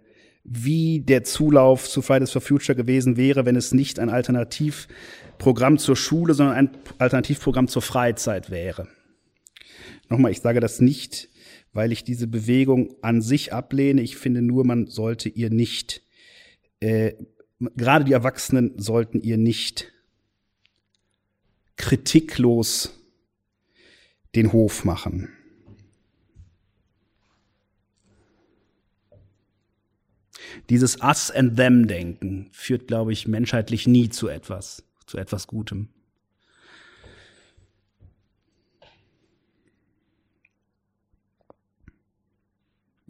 [0.44, 5.96] wie der Zulauf zu Fridays for Future gewesen wäre, wenn es nicht ein Alternativprogramm zur
[5.96, 8.88] Schule, sondern ein Alternativprogramm zur Freizeit wäre.
[10.10, 11.30] Nochmal, ich sage das nicht,
[11.72, 14.02] weil ich diese Bewegung an sich ablehne.
[14.02, 16.04] Ich finde nur, man sollte ihr nicht,
[16.82, 17.14] äh,
[17.78, 19.92] gerade die Erwachsenen sollten ihr nicht
[21.78, 23.03] kritiklos
[24.36, 25.30] den Hof machen.
[30.70, 35.90] Dieses Us and Them Denken führt, glaube ich, menschheitlich nie zu etwas, zu etwas Gutem.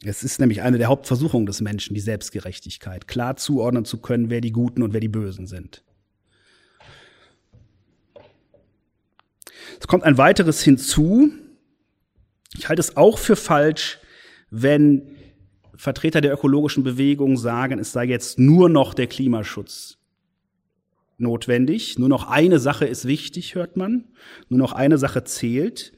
[0.06, 4.42] Es ist nämlich eine der Hauptversuchungen des Menschen, die Selbstgerechtigkeit, klar zuordnen zu können, wer
[4.42, 5.84] die Guten und wer die Bösen sind.
[9.84, 11.34] Es kommt ein weiteres hinzu.
[12.58, 14.00] Ich halte es auch für falsch,
[14.50, 15.18] wenn
[15.76, 19.98] Vertreter der ökologischen Bewegung sagen, es sei jetzt nur noch der Klimaschutz
[21.18, 22.00] notwendig.
[22.00, 24.06] Nur noch eine Sache ist wichtig, hört man.
[24.48, 25.92] Nur noch eine Sache zählt.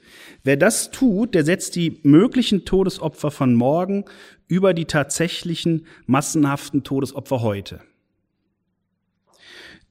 [0.44, 4.06] Wer das tut, der setzt die möglichen Todesopfer von morgen
[4.48, 7.82] über die tatsächlichen massenhaften Todesopfer heute.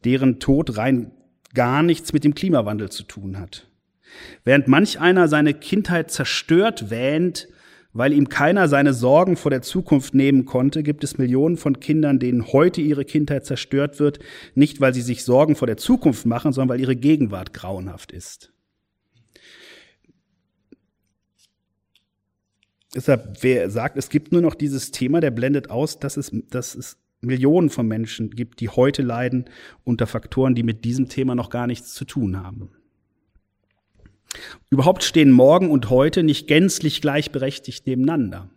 [0.04, 1.12] Deren Tod rein
[1.54, 3.68] gar nichts mit dem Klimawandel zu tun hat.
[4.44, 7.48] Während manch einer seine Kindheit zerstört wähnt,
[7.96, 12.18] Weil ihm keiner seine Sorgen vor der Zukunft nehmen konnte, gibt es Millionen von Kindern,
[12.18, 14.18] denen heute ihre Kindheit zerstört wird,
[14.56, 18.52] nicht weil sie sich Sorgen vor der Zukunft machen, sondern weil ihre Gegenwart grauenhaft ist.
[22.92, 26.74] Deshalb, wer sagt, es gibt nur noch dieses Thema, der blendet aus, dass es, dass
[26.74, 29.44] es Millionen von Menschen gibt, die heute leiden
[29.84, 32.70] unter Faktoren, die mit diesem Thema noch gar nichts zu tun haben.
[34.70, 38.48] Überhaupt stehen morgen und heute nicht gänzlich gleichberechtigt nebeneinander.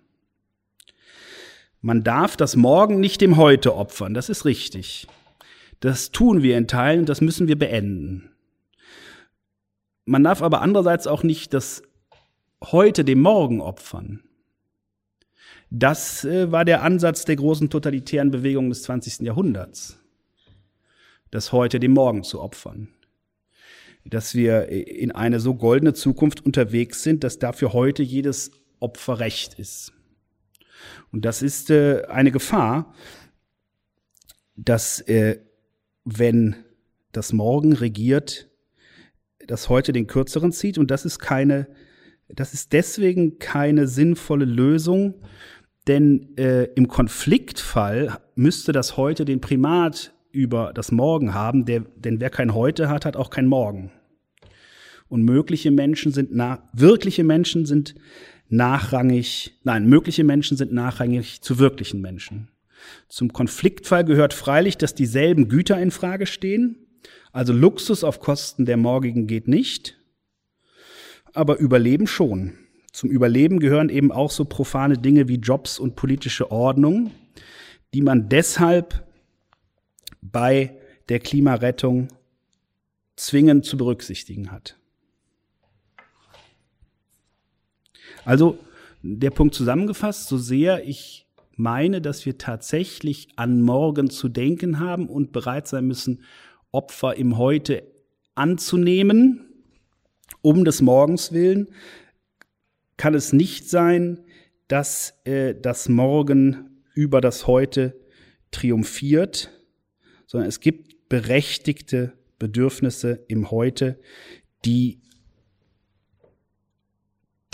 [1.82, 5.08] Man darf das Morgen nicht dem Heute opfern, das ist richtig.
[5.80, 8.32] Das tun wir in Teilen das müssen wir beenden.
[10.06, 11.84] Man darf aber andererseits auch nicht das
[12.64, 14.24] Heute dem Morgen opfern.
[15.70, 19.20] Das äh, war der Ansatz der großen totalitären Bewegung des 20.
[19.20, 20.00] Jahrhunderts,
[21.30, 22.88] das Heute dem Morgen zu opfern
[24.10, 29.56] dass wir in eine so goldene Zukunft unterwegs sind, dass dafür heute jedes Opfer recht
[29.60, 29.94] ist.
[31.12, 32.94] Und das ist äh, eine Gefahr,
[34.56, 35.40] dass äh,
[36.06, 36.56] wenn
[37.12, 38.50] das Morgen regiert,
[39.46, 41.68] das heute den kürzeren zieht und das ist keine,
[42.28, 45.16] das ist deswegen keine sinnvolle Lösung,
[45.88, 52.20] denn äh, im Konfliktfall müsste das heute den Primat über das Morgen haben, der, denn
[52.20, 53.92] wer kein Heute hat, hat auch kein Morgen.
[55.10, 57.96] Und mögliche Menschen sind nach, wirkliche Menschen sind
[58.50, 62.50] nachrangig, nein, mögliche Menschen sind nachrangig zu wirklichen Menschen.
[63.10, 66.78] Zum Konfliktfall gehört freilich, dass dieselben Güter in Frage stehen.
[67.32, 69.98] Also Luxus auf Kosten der morgigen geht nicht.
[71.34, 72.54] Aber Überleben schon.
[72.92, 77.12] Zum Überleben gehören eben auch so profane Dinge wie Jobs und politische Ordnung,
[77.94, 79.06] die man deshalb
[80.22, 80.78] bei
[81.10, 82.08] der Klimarettung
[83.16, 84.77] zwingend zu berücksichtigen hat.
[88.28, 88.60] Also
[89.04, 95.08] der Punkt zusammengefasst, so sehr ich meine, dass wir tatsächlich an morgen zu denken haben
[95.08, 96.24] und bereit sein müssen,
[96.74, 97.84] Opfer im Heute
[98.36, 99.46] anzunehmen,
[100.42, 101.70] um des Morgens willen,
[102.98, 104.26] kann es nicht sein,
[104.68, 107.98] dass äh, das Morgen über das Heute
[108.52, 109.52] triumphiert,
[110.26, 114.02] sondern es gibt berechtigte Bedürfnisse im Heute,
[114.66, 115.00] die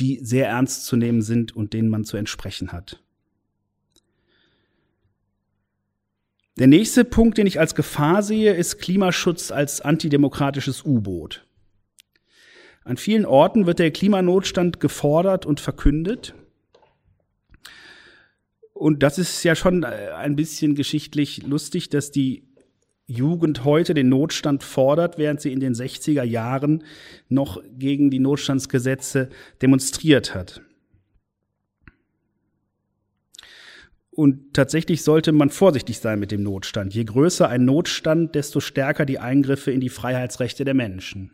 [0.03, 3.01] die sehr ernst zu nehmen sind und denen man zu entsprechen hat.
[6.57, 11.47] Der nächste Punkt, den ich als Gefahr sehe, ist Klimaschutz als antidemokratisches U-Boot.
[12.83, 16.35] An vielen Orten wird der Klimanotstand gefordert und verkündet.
[18.73, 22.43] Und das ist ja schon ein bisschen geschichtlich lustig, dass die
[23.13, 26.83] Jugend heute den Notstand fordert, während sie in den 60er Jahren
[27.29, 29.29] noch gegen die Notstandsgesetze
[29.61, 30.61] demonstriert hat.
[34.15, 36.93] Und tatsächlich sollte man vorsichtig sein mit dem Notstand.
[36.93, 41.31] Je größer ein Notstand, desto stärker die Eingriffe in die Freiheitsrechte der Menschen.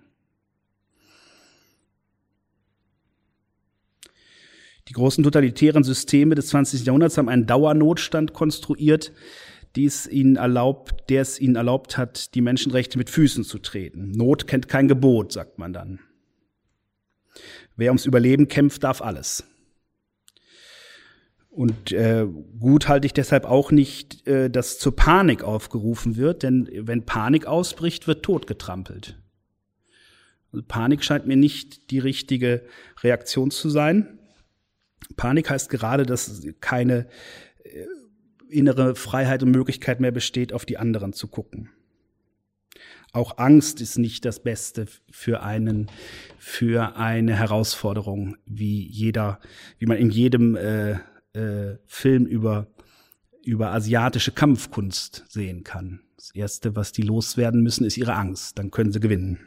[4.88, 6.86] Die großen totalitären Systeme des 20.
[6.86, 9.12] Jahrhunderts haben einen Dauernotstand konstruiert,
[9.76, 14.12] die es ihnen erlaubt, der es ihnen erlaubt hat, die Menschenrechte mit Füßen zu treten.
[14.12, 16.00] Not kennt kein Gebot, sagt man dann.
[17.76, 19.44] Wer ums Überleben kämpft, darf alles.
[21.50, 22.26] Und äh,
[22.60, 27.46] gut halte ich deshalb auch nicht, äh, dass zur Panik aufgerufen wird, denn wenn Panik
[27.48, 29.18] ausbricht, wird Tod getrampelt.
[30.52, 32.64] Also Panik scheint mir nicht die richtige
[33.02, 34.20] Reaktion zu sein.
[35.16, 37.08] Panik heißt gerade, dass keine
[38.50, 41.70] innere Freiheit und Möglichkeit mehr besteht, auf die anderen zu gucken.
[43.12, 45.88] Auch Angst ist nicht das Beste für einen,
[46.38, 49.40] für eine Herausforderung, wie jeder,
[49.80, 50.92] wie man in jedem äh,
[51.34, 52.68] äh, Film über,
[53.44, 56.02] über asiatische Kampfkunst sehen kann.
[56.18, 58.60] Das erste, was die loswerden müssen, ist ihre Angst.
[58.60, 59.40] Dann können sie gewinnen.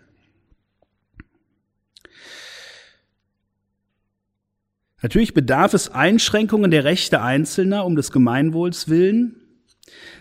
[5.02, 9.36] Natürlich bedarf es Einschränkungen der Rechte Einzelner um des Gemeinwohls willen,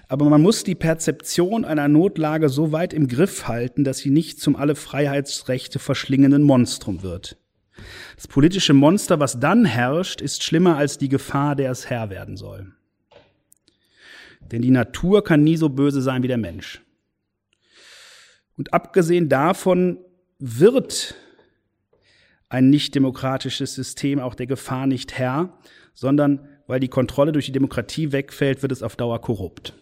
[0.08, 4.42] aber man muss die Perzeption einer Notlage so weit im Griff halten, dass sie nicht
[4.42, 7.38] zum alle Freiheitsrechte verschlingenden Monstrum wird.
[8.16, 12.36] Das politische Monster, was dann herrscht, ist schlimmer als die Gefahr, der es Herr werden
[12.36, 12.74] soll.
[14.52, 16.82] Denn die Natur kann nie so böse sein wie der Mensch.
[18.58, 20.00] Und abgesehen davon
[20.40, 21.16] wird
[22.52, 25.58] ein nicht demokratisches System auch der Gefahr nicht Herr,
[25.94, 29.74] sondern weil die Kontrolle durch die Demokratie wegfällt, wird es auf Dauer korrupt.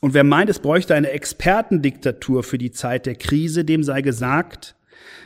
[0.00, 4.74] Und wer meint, es bräuchte eine Expertendiktatur für die Zeit der Krise, dem sei gesagt,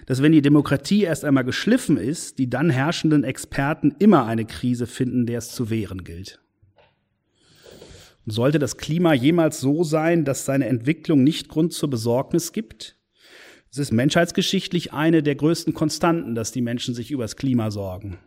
[0.06, 4.86] dass wenn die Demokratie erst einmal geschliffen ist, die dann herrschenden Experten immer eine Krise
[4.86, 6.40] finden, der es zu wehren gilt.
[8.26, 12.96] Und sollte das Klima jemals so sein, dass seine Entwicklung nicht Grund zur Besorgnis gibt?
[13.74, 18.18] Es ist menschheitsgeschichtlich eine der größten Konstanten, dass die Menschen sich über das Klima sorgen.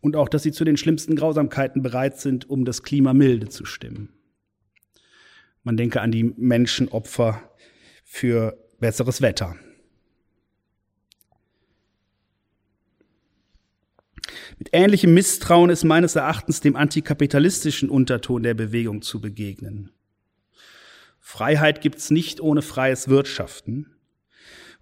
[0.00, 3.66] Und auch, dass sie zu den schlimmsten Grausamkeiten bereit sind, um das Klima milde zu
[3.66, 4.14] stimmen.
[5.64, 7.42] Man denke an die Menschenopfer
[8.04, 9.54] für besseres Wetter.
[14.58, 19.90] Mit ähnlichem Misstrauen ist meines Erachtens dem antikapitalistischen Unterton der Bewegung zu begegnen.
[21.20, 23.92] Freiheit gibt's nicht ohne freies Wirtschaften.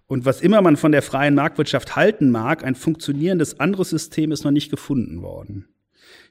[0.07, 4.43] Und was immer man von der freien Marktwirtschaft halten mag, ein funktionierendes anderes System ist
[4.43, 5.67] noch nicht gefunden worden.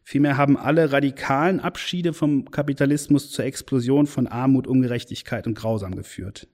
[0.04, 6.46] Vielmehr haben alle radikalen Abschiede vom Kapitalismus zur Explosion von Armut, Ungerechtigkeit und Grausam geführt.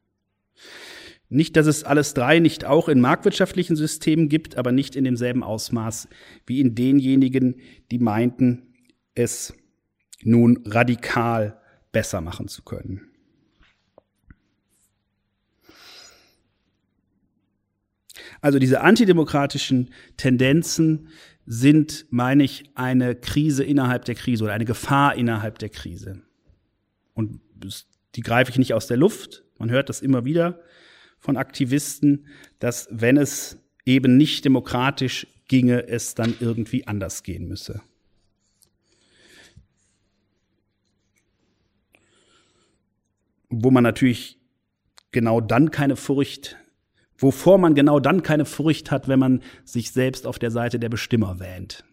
[1.28, 5.42] Nicht, dass es alles drei nicht auch in marktwirtschaftlichen Systemen gibt, aber nicht in demselben
[5.42, 6.08] Ausmaß
[6.46, 7.60] wie in denjenigen,
[7.90, 8.74] die meinten,
[9.14, 9.54] es
[10.22, 11.60] nun radikal
[11.92, 13.09] besser machen zu können.
[18.40, 21.08] Also diese antidemokratischen Tendenzen
[21.46, 26.22] sind, meine ich, eine Krise innerhalb der Krise oder eine Gefahr innerhalb der Krise.
[27.14, 27.40] Und
[28.14, 29.44] die greife ich nicht aus der Luft.
[29.58, 30.60] Man hört das immer wieder
[31.18, 32.26] von Aktivisten,
[32.58, 37.82] dass wenn es eben nicht demokratisch ginge, es dann irgendwie anders gehen müsse.
[43.48, 44.38] Wo man natürlich
[45.10, 46.56] genau dann keine Furcht,
[47.20, 50.88] wovor man genau dann keine Furcht hat, wenn man sich selbst auf der Seite der
[50.88, 51.84] Bestimmer wähnt.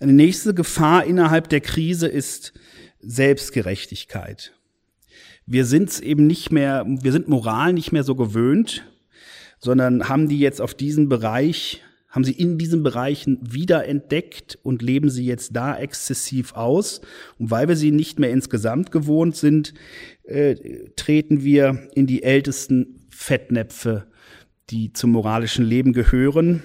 [0.00, 2.52] Eine nächste Gefahr innerhalb der Krise ist
[3.00, 4.52] Selbstgerechtigkeit
[5.50, 8.84] wir sind eben nicht mehr, wir sind Moral nicht mehr so gewöhnt,
[9.58, 15.10] sondern haben die jetzt auf diesen Bereich, haben sie in diesen Bereichen wiederentdeckt und leben
[15.10, 17.02] sie jetzt da exzessiv aus.
[17.38, 19.74] Und weil wir sie nicht mehr insgesamt gewohnt sind,
[20.24, 20.54] äh,
[20.96, 24.06] treten wir in die ältesten Fettnäpfe,
[24.70, 26.62] die zum moralischen Leben gehören,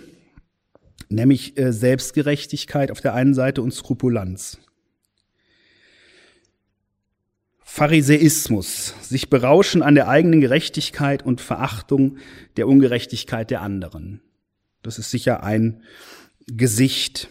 [1.09, 4.59] nämlich äh, Selbstgerechtigkeit auf der einen Seite und Skrupulanz.
[7.65, 12.17] Pharisäismus, sich berauschen an der eigenen Gerechtigkeit und Verachtung
[12.55, 14.21] der Ungerechtigkeit der anderen.
[14.84, 15.81] Das ist sicher ein
[16.45, 17.29] Gesicht.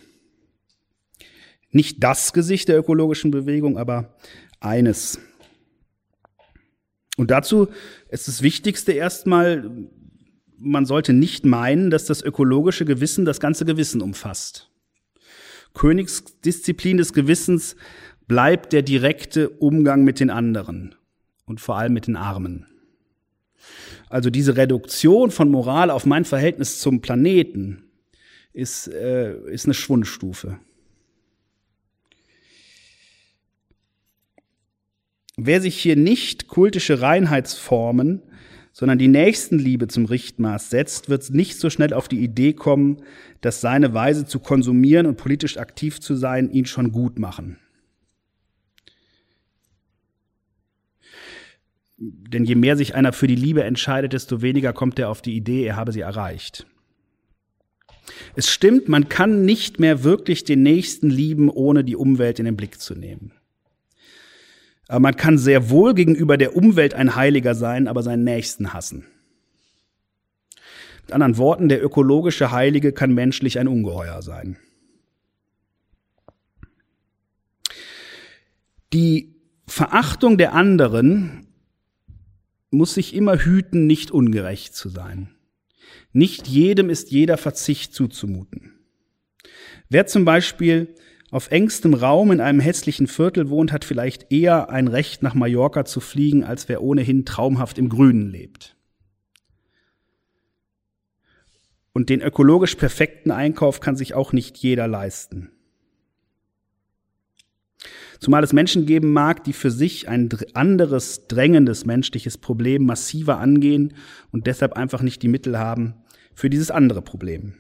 [1.71, 4.17] Nicht das Gesicht der ökologischen Bewegung, aber
[4.61, 5.21] eines.
[7.17, 7.69] Und dazu
[8.09, 9.71] ist das Wichtigste erstmal,
[10.59, 14.71] man sollte nicht meinen, dass das ökologische Gewissen das ganze Gewissen umfasst.
[15.75, 17.77] Königsdisziplin des Gewissens
[18.27, 20.95] bleibt der direkte Umgang mit den anderen
[21.45, 22.67] und vor allem mit den Armen.
[24.13, 27.85] Also diese Reduktion von Moral auf mein Verhältnis zum Planeten
[28.53, 30.59] ist, äh, ist eine Schwundstufe.
[35.39, 38.21] Wer sich hier nicht kultische Reinheitsformen,
[38.71, 42.99] sondern die Nächstenliebe zum Richtmaß setzt, wird nicht so schnell auf die Idee kommen,
[43.41, 47.57] dass seine Weise zu konsumieren und politisch aktiv zu sein ihn schon gut machen.
[52.05, 55.37] Denn je mehr sich einer für die Liebe entscheidet, desto weniger kommt er auf die
[55.37, 56.67] Idee, er habe sie erreicht.
[58.35, 62.57] Es stimmt, man kann nicht mehr wirklich den Nächsten lieben, ohne die Umwelt in den
[62.57, 63.31] Blick zu nehmen.
[64.89, 69.07] Aber man kann sehr wohl gegenüber der Umwelt ein Heiliger sein, aber seinen Nächsten hassen.
[71.03, 74.57] Mit anderen Worten, der ökologische Heilige kann menschlich ein Ungeheuer sein.
[78.93, 79.37] Die
[79.69, 81.47] Verachtung der anderen
[82.73, 85.35] muss sich immer hüten, nicht ungerecht zu sein.
[86.13, 88.73] Nicht jedem ist jeder Verzicht zuzumuten.
[89.89, 90.95] Wer zum Beispiel
[91.31, 95.85] auf engstem Raum in einem hässlichen Viertel wohnt, hat vielleicht eher ein Recht, nach Mallorca
[95.85, 98.77] zu fliegen, als wer ohnehin traumhaft im Grünen lebt.
[101.95, 105.51] Und den ökologisch perfekten Einkauf kann sich auch nicht jeder leisten.
[108.23, 113.95] Zumal es Menschen geben mag, die für sich ein anderes drängendes menschliches Problem massiver angehen
[114.31, 115.95] und deshalb einfach nicht die Mittel haben
[116.33, 117.55] für dieses andere Problem.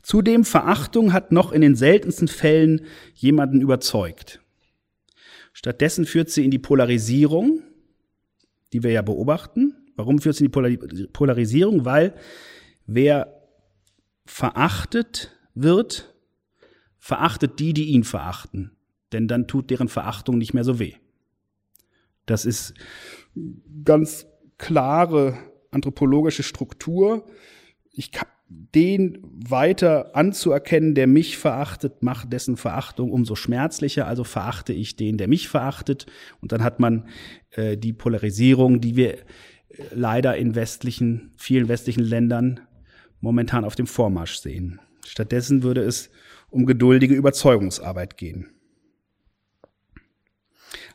[0.00, 4.40] Zudem Verachtung hat noch in den seltensten Fällen jemanden überzeugt.
[5.52, 7.60] Stattdessen führt sie in die Polarisierung,
[8.72, 9.74] die wir ja beobachten.
[9.96, 11.84] Warum führt sie in die Polarisierung?
[11.84, 12.14] Weil
[12.86, 13.42] wer
[14.24, 16.11] verachtet wird,
[17.02, 18.70] verachtet die, die ihn verachten,
[19.12, 20.94] denn dann tut deren Verachtung nicht mehr so weh.
[22.26, 22.74] Das ist
[23.84, 25.36] ganz klare
[25.72, 27.26] anthropologische Struktur.
[27.90, 34.06] Ich kann den weiter anzuerkennen, der mich verachtet, macht dessen Verachtung umso schmerzlicher.
[34.06, 36.06] Also verachte ich den, der mich verachtet.
[36.40, 37.08] Und dann hat man
[37.50, 39.22] äh, die Polarisierung, die wir äh,
[39.92, 42.60] leider in westlichen, vielen westlichen Ländern
[43.20, 44.80] momentan auf dem Vormarsch sehen.
[45.04, 46.08] Stattdessen würde es
[46.52, 48.50] um geduldige Überzeugungsarbeit gehen.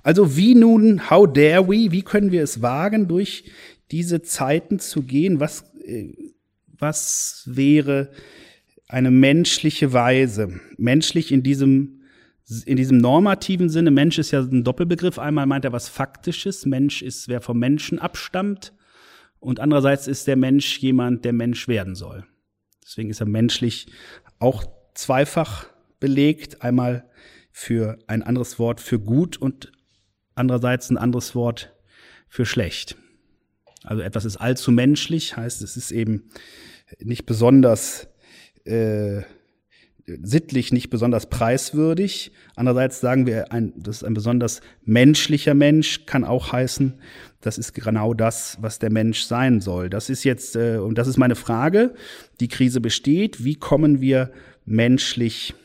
[0.03, 3.51] Also wie nun, how dare we, wie können wir es wagen, durch
[3.91, 5.39] diese Zeiten zu gehen?
[5.39, 6.13] Was, äh,
[6.77, 8.11] was wäre
[8.87, 10.59] eine menschliche Weise?
[10.77, 12.03] Menschlich in diesem,
[12.65, 13.91] in diesem normativen Sinne.
[13.91, 15.19] Mensch ist ja ein Doppelbegriff.
[15.19, 16.65] Einmal meint er was Faktisches.
[16.65, 18.73] Mensch ist, wer vom Menschen abstammt.
[19.39, 22.25] Und andererseits ist der Mensch jemand, der Mensch werden soll.
[22.83, 23.87] Deswegen ist er menschlich
[24.39, 25.67] auch zweifach
[25.99, 26.61] belegt.
[26.61, 27.09] Einmal
[27.51, 29.71] für ein anderes Wort für gut und
[30.35, 31.73] andererseits ein anderes Wort
[32.27, 32.97] für schlecht.
[33.83, 36.29] Also etwas ist allzu menschlich, heißt es ist eben
[36.99, 38.07] nicht besonders
[38.65, 39.21] äh,
[40.07, 42.31] sittlich nicht besonders preiswürdig.
[42.55, 46.93] Andererseits sagen wir, ein, das ist ein besonders menschlicher Mensch, kann auch heißen,
[47.41, 49.89] das ist genau das, was der Mensch sein soll.
[49.89, 51.93] Das ist jetzt, äh, und das ist meine Frage,
[52.39, 54.31] die Krise besteht, wie kommen wir
[54.67, 55.55] menschlich,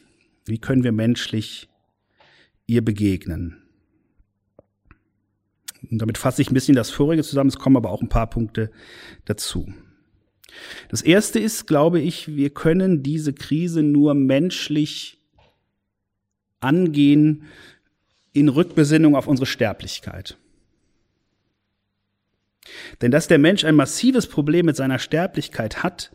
[0.47, 1.69] wie können wir menschlich
[2.67, 3.59] ihr begegnen?
[5.91, 8.31] Und damit fasse ich ein bisschen das vorige zusammen, es kommen aber auch ein paar
[8.31, 8.71] Punkte
[9.25, 9.73] dazu.
[10.89, 15.19] Das erste ist, glaube ich, wir können diese Krise nur menschlich
[16.61, 17.45] angehen
[18.33, 20.39] in Rückbesinnung auf unsere Sterblichkeit.
[23.01, 26.13] Denn dass der Mensch ein massives Problem mit seiner Sterblichkeit hat,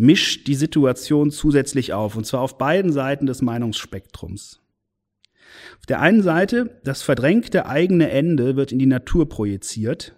[0.00, 4.60] mischt die Situation zusätzlich auf, und zwar auf beiden Seiten des Meinungsspektrums.
[5.78, 10.16] Auf der einen Seite, das verdrängte eigene Ende wird in die Natur projiziert.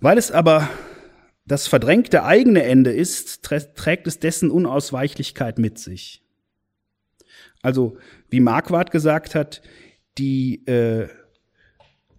[0.00, 0.68] Weil es aber
[1.46, 6.22] das verdrängte eigene Ende ist, trägt es dessen Unausweichlichkeit mit sich.
[7.60, 7.96] Also,
[8.30, 9.62] wie Marquardt gesagt hat,
[10.16, 11.08] die äh,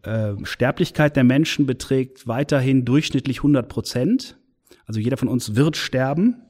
[0.04, 4.36] äh, Sterblichkeit der Menschen beträgt weiterhin durchschnittlich 100 Prozent.
[4.86, 6.44] Also jeder von uns wird sterben.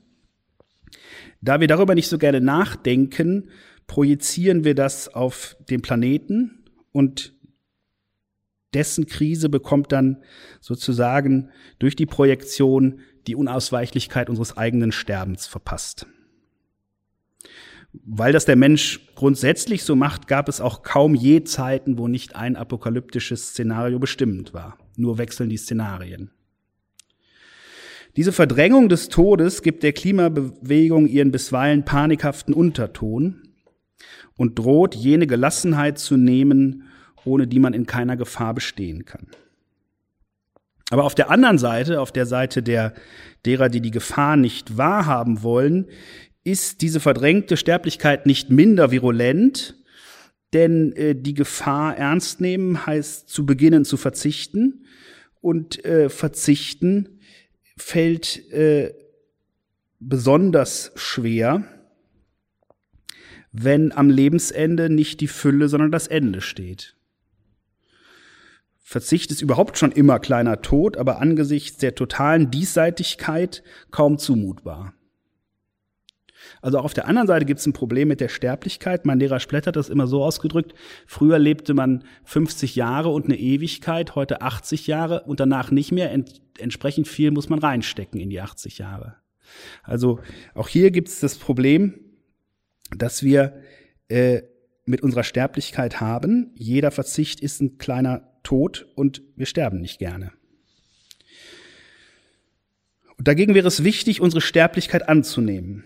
[1.41, 3.49] Da wir darüber nicht so gerne nachdenken,
[3.88, 7.34] projizieren wir das auf den Planeten und
[8.74, 10.22] dessen Krise bekommt dann
[10.61, 11.49] sozusagen
[11.80, 16.05] durch die Projektion die Unausweichlichkeit unseres eigenen Sterbens verpasst.
[17.91, 22.36] Weil das der Mensch grundsätzlich so macht, gab es auch kaum je Zeiten, wo nicht
[22.36, 24.78] ein apokalyptisches Szenario bestimmend war.
[24.95, 26.30] Nur wechseln die Szenarien.
[28.16, 33.41] Diese Verdrängung des Todes gibt der Klimabewegung ihren bisweilen panikhaften Unterton
[34.36, 36.84] und droht jene Gelassenheit zu nehmen,
[37.26, 39.28] ohne die man in keiner Gefahr bestehen kann.
[40.89, 42.93] Aber auf der anderen Seite, auf der Seite der,
[43.45, 45.86] derer, die die Gefahr nicht wahrhaben wollen,
[46.43, 49.76] ist diese verdrängte Sterblichkeit nicht minder virulent,
[50.53, 54.86] denn äh, die Gefahr ernst nehmen heißt zu beginnen zu verzichten
[55.41, 57.18] und äh, verzichten
[57.82, 58.93] fällt äh,
[59.99, 61.63] besonders schwer,
[63.51, 66.95] wenn am Lebensende nicht die Fülle, sondern das Ende steht.
[68.80, 74.93] Verzicht ist überhaupt schon immer kleiner Tod, aber angesichts der totalen Diesseitigkeit kaum zumutbar.
[76.61, 79.05] Also auch auf der anderen Seite gibt es ein Problem mit der Sterblichkeit.
[79.05, 80.73] Mein Lehrer Splett hat das immer so ausgedrückt.
[81.05, 86.11] Früher lebte man 50 Jahre und eine Ewigkeit, heute 80 Jahre und danach nicht mehr.
[86.60, 89.16] Entsprechend viel muss man reinstecken in die 80 Jahre.
[89.84, 90.20] Also
[90.53, 91.99] auch hier gibt es das Problem,
[92.95, 93.62] dass wir
[94.07, 94.41] äh,
[94.86, 96.51] mit unserer Sterblichkeit haben.
[96.55, 100.32] Jeder Verzicht ist ein kleiner Tod und wir sterben nicht gerne.
[103.18, 105.84] Und dagegen wäre es wichtig, unsere Sterblichkeit anzunehmen.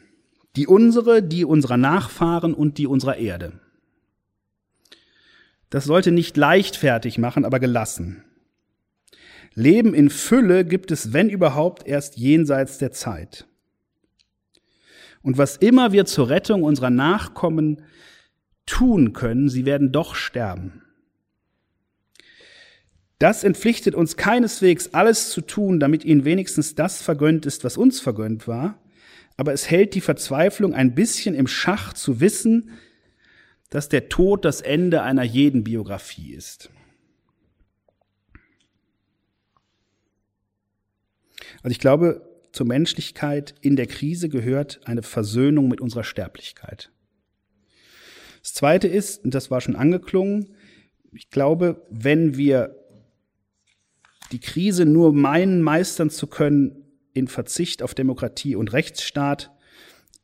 [0.56, 3.60] Die unsere, die unserer Nachfahren und die unserer Erde.
[5.72, 8.24] Das sollte nicht leichtfertig machen, aber gelassen.
[9.56, 13.46] Leben in Fülle gibt es, wenn überhaupt, erst jenseits der Zeit.
[15.22, 17.84] Und was immer wir zur Rettung unserer Nachkommen
[18.66, 20.82] tun können, sie werden doch sterben.
[23.20, 28.02] Das entpflichtet uns keineswegs alles zu tun, damit ihnen wenigstens das vergönnt ist, was uns
[28.02, 28.80] vergönnt war,
[29.38, 32.72] aber es hält die Verzweiflung ein bisschen im Schach zu wissen,
[33.70, 36.70] dass der Tod das Ende einer jeden Biografie ist.
[41.62, 46.92] Also ich glaube, zur Menschlichkeit in der Krise gehört eine Versöhnung mit unserer Sterblichkeit.
[48.42, 50.56] Das Zweite ist, und das war schon angeklungen,
[51.16, 52.76] Ich glaube, wenn wir
[54.32, 56.84] die Krise nur meinen, meistern zu können
[57.14, 59.52] in Verzicht auf Demokratie und Rechtsstaat,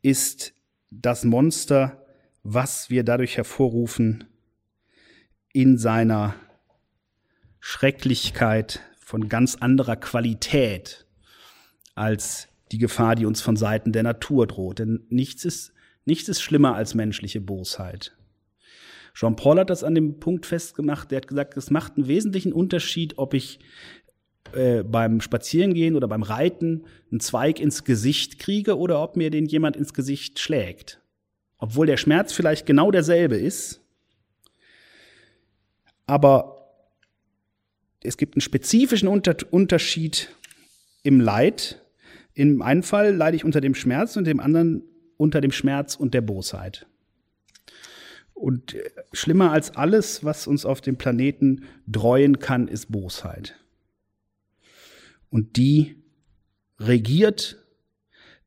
[0.02, 0.54] ist
[0.90, 2.06] das Monster,
[2.42, 4.26] was wir dadurch hervorrufen,
[5.54, 6.36] in seiner
[7.60, 11.06] Schrecklichkeit von ganz anderer Qualität
[12.00, 14.80] als die Gefahr, die uns von Seiten der Natur droht.
[14.80, 15.74] Denn nichts ist,
[16.06, 18.16] nichts ist schlimmer als menschliche Bosheit.
[19.14, 23.18] Jean-Paul hat das an dem Punkt festgemacht, der hat gesagt, es macht einen wesentlichen Unterschied,
[23.18, 23.60] ob ich
[24.54, 29.46] äh, beim Spazierengehen oder beim Reiten einen Zweig ins Gesicht kriege oder ob mir den
[29.46, 31.02] jemand ins Gesicht schlägt.
[31.58, 33.82] Obwohl der Schmerz vielleicht genau derselbe ist,
[36.06, 36.56] aber
[38.02, 40.30] es gibt einen spezifischen Unter Unterschied
[41.04, 41.82] im Leid.
[42.40, 44.84] Im einen Fall leide ich unter dem Schmerz und im anderen
[45.18, 46.88] unter dem Schmerz und der Bosheit.
[48.34, 53.60] Und äh, schlimmer als alles, was uns auf dem Planeten dreuen kann, ist Bosheit.
[55.30, 56.02] Und die
[56.80, 57.62] regiert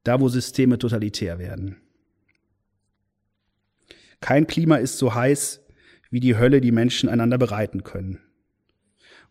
[0.04, 1.76] da, wo Systeme totalitär werden.
[4.22, 5.66] Kein Klima ist so heiß
[6.08, 8.20] wie die Hölle, die Menschen einander bereiten können.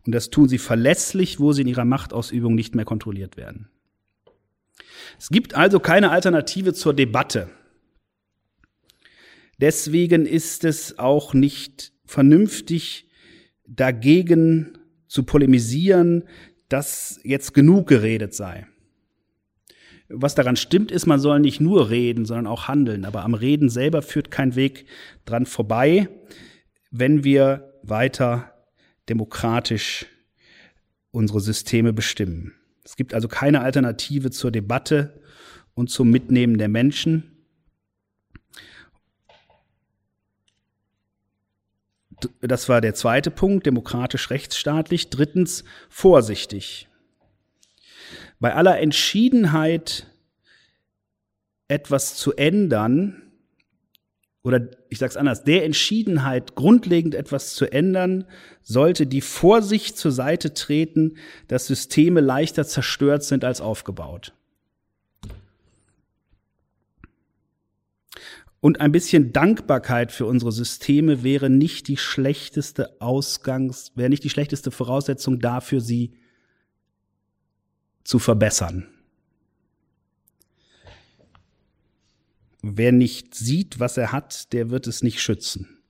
[0.06, 3.68] Und das tun sie verlässlich, wo sie in ihrer Machtausübung nicht mehr kontrolliert werden.
[5.18, 7.48] Es gibt also keine Alternative zur Debatte.
[9.60, 13.08] Deswegen ist es auch nicht vernünftig,
[13.66, 16.24] dagegen zu polemisieren,
[16.68, 18.66] dass jetzt genug geredet sei.
[20.08, 23.04] Was daran stimmt, ist, man soll nicht nur reden, sondern auch handeln.
[23.04, 24.86] Aber am Reden selber führt kein Weg
[25.24, 26.08] dran vorbei,
[26.90, 28.52] wenn wir weiter
[29.08, 30.06] demokratisch
[31.12, 32.54] unsere Systeme bestimmen.
[32.92, 35.18] Es gibt also keine Alternative zur Debatte
[35.72, 37.46] und zum Mitnehmen der Menschen.
[42.42, 45.08] Das war der zweite Punkt, demokratisch rechtsstaatlich.
[45.08, 46.86] Drittens, vorsichtig.
[48.40, 50.06] Bei aller Entschiedenheit,
[51.68, 53.31] etwas zu ändern,
[54.44, 58.24] oder ich sage es anders, der Entschiedenheit, grundlegend etwas zu ändern,
[58.62, 61.16] sollte die Vorsicht zur Seite treten,
[61.46, 64.34] dass Systeme leichter zerstört sind als aufgebaut.
[68.58, 74.30] Und ein bisschen Dankbarkeit für unsere Systeme wäre nicht die schlechteste Ausgangs, wäre nicht die
[74.30, 76.14] schlechteste Voraussetzung dafür, sie
[78.04, 78.91] zu verbessern.
[82.62, 85.82] Wer nicht sieht, was er hat, der wird es nicht schützen.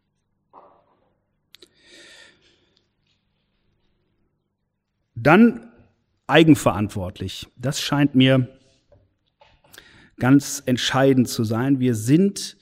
[5.15, 5.71] Dann
[6.27, 7.47] eigenverantwortlich.
[7.57, 8.49] Das scheint mir
[10.19, 11.79] ganz entscheidend zu sein.
[11.79, 12.57] Wir sind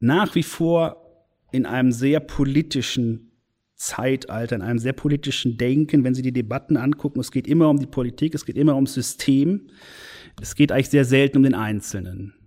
[0.00, 1.04] nach wie vor
[1.52, 3.32] in einem sehr politischen
[3.74, 7.20] Zeitalter, in einem sehr politischen Denken, wenn Sie die Debatten angucken.
[7.20, 9.68] Es geht immer um die Politik, es geht immer ums System.
[10.40, 12.37] Es geht eigentlich sehr selten um den Einzelnen.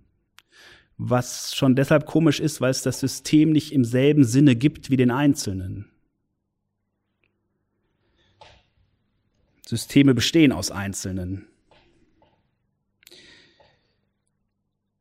[1.04, 4.96] Was schon deshalb komisch ist, weil es das System nicht im selben Sinne gibt wie
[4.96, 5.90] den Einzelnen.
[9.66, 11.46] Systeme bestehen aus Einzelnen.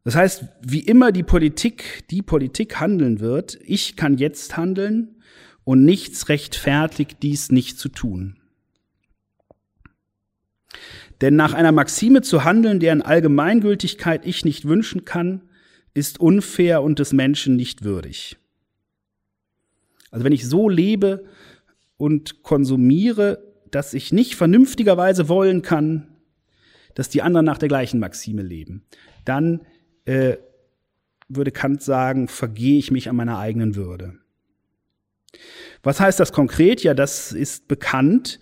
[0.03, 5.21] Das heißt, wie immer die Politik, die Politik handeln wird, ich kann jetzt handeln
[5.65, 8.39] und nichts rechtfertigt dies nicht zu tun.
[11.21, 15.41] Denn nach einer Maxime zu handeln, deren Allgemeingültigkeit ich nicht wünschen kann,
[15.93, 18.37] ist unfair und des Menschen nicht würdig.
[20.09, 21.25] Also wenn ich so lebe
[21.97, 26.07] und konsumiere, dass ich nicht vernünftigerweise wollen kann,
[26.93, 28.83] dass die anderen nach der gleichen Maxime leben,
[29.23, 29.61] dann
[30.05, 30.37] äh,
[31.29, 34.17] würde Kant sagen, vergehe ich mich an meiner eigenen Würde.
[35.83, 36.83] Was heißt das konkret?
[36.83, 38.39] Ja, das ist bekannt.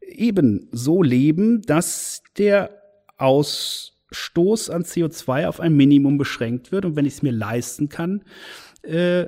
[0.00, 2.82] Eben so leben, dass der
[4.16, 8.24] Ausstoß an CO2 auf ein Minimum beschränkt wird und wenn ich es mir leisten kann,
[8.82, 9.26] äh,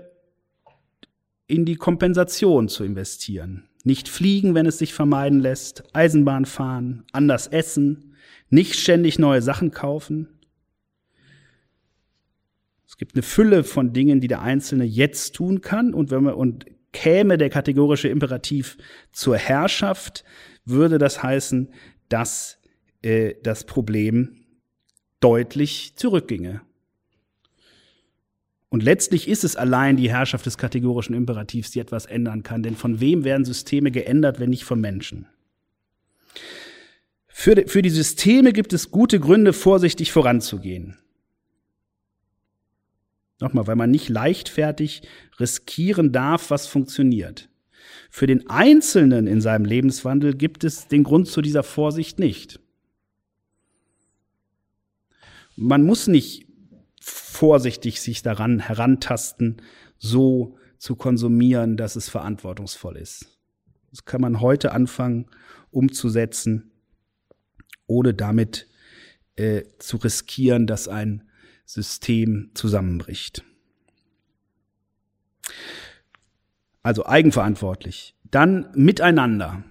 [1.47, 3.69] in die Kompensation zu investieren.
[3.85, 8.17] Nicht fliegen, wenn es sich vermeiden lässt, Eisenbahn fahren, anders essen,
[8.51, 10.29] nicht ständig neue Sachen kaufen.
[12.87, 15.95] Es gibt eine Fülle von Dingen, die der Einzelne jetzt tun kann.
[15.95, 18.79] Und wenn man, und käme der kategorische Imperativ
[19.13, 20.25] zur Herrschaft,
[20.65, 21.73] würde das heißen,
[22.09, 22.59] dass
[23.03, 24.48] äh, das Problem
[25.21, 26.61] deutlich zurückginge.
[28.71, 32.63] Und letztlich ist es allein die Herrschaft des kategorischen Imperativs, die etwas ändern kann.
[32.63, 35.27] Denn von wem werden Systeme geändert, wenn nicht von Menschen?
[37.29, 40.99] Für die, für die Systeme gibt es gute Gründe, vorsichtig voranzugehen.
[43.41, 45.03] Nochmal, weil man nicht leichtfertig
[45.39, 47.49] riskieren darf, was funktioniert.
[48.11, 52.61] Für den Einzelnen in seinem Lebenswandel gibt es den Grund zu dieser Vorsicht nicht.
[55.61, 56.47] Man muss nicht
[57.01, 59.61] vorsichtig sich daran herantasten,
[59.99, 63.37] so zu konsumieren, dass es verantwortungsvoll ist.
[63.91, 65.27] Das kann man heute anfangen
[65.73, 66.71] umzusetzen,
[67.89, 68.69] ohne damit
[69.35, 71.29] äh, zu riskieren, dass ein
[71.65, 73.43] System zusammenbricht.
[76.85, 78.15] Also eigenverantwortlich.
[78.31, 79.65] Dann miteinander.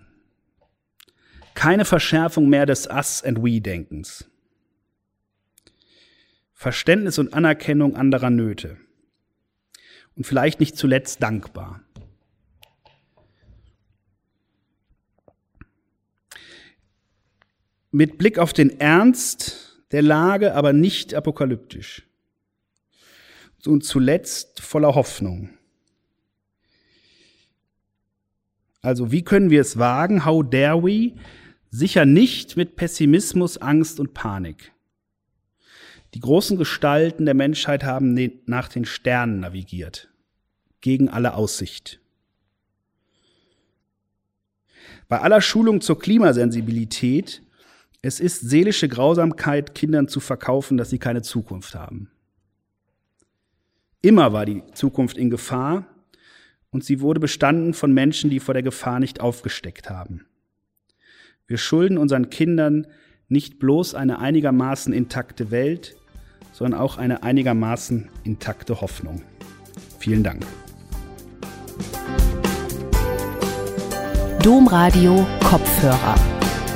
[1.53, 4.29] Keine Verschärfung mehr des Us and We-Denkens.
[6.57, 8.77] Verständnis und Anerkennung anderer Nöte.
[10.15, 11.83] Und vielleicht nicht zuletzt dankbar.
[17.91, 22.07] Mit Blick auf den Ernst der Lage, aber nicht apokalyptisch.
[23.67, 25.51] Und zuletzt voller Hoffnung.
[28.81, 30.25] Also wie können wir es wagen?
[30.25, 31.13] How dare we?
[31.69, 34.73] Sicher nicht mit Pessimismus, Angst und Panik.
[36.13, 40.09] Die großen Gestalten der Menschheit haben nach den Sternen navigiert,
[40.81, 41.99] gegen alle Aussicht.
[45.07, 47.41] Bei aller Schulung zur Klimasensibilität,
[48.01, 52.11] es ist seelische Grausamkeit, Kindern zu verkaufen, dass sie keine Zukunft haben.
[54.01, 55.85] Immer war die Zukunft in Gefahr
[56.69, 60.25] und sie wurde bestanden von Menschen, die vor der Gefahr nicht aufgesteckt haben.
[61.47, 62.87] Wir schulden unseren Kindern
[63.29, 65.95] nicht bloß eine einigermaßen intakte Welt,
[66.53, 69.21] sondern auch eine einigermaßen intakte Hoffnung.
[69.99, 70.45] Vielen Dank.
[74.41, 76.15] Domradio Kopfhörer.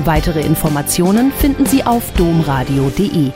[0.04, 3.32] Weitere Informationen finden Sie auf domradio.de.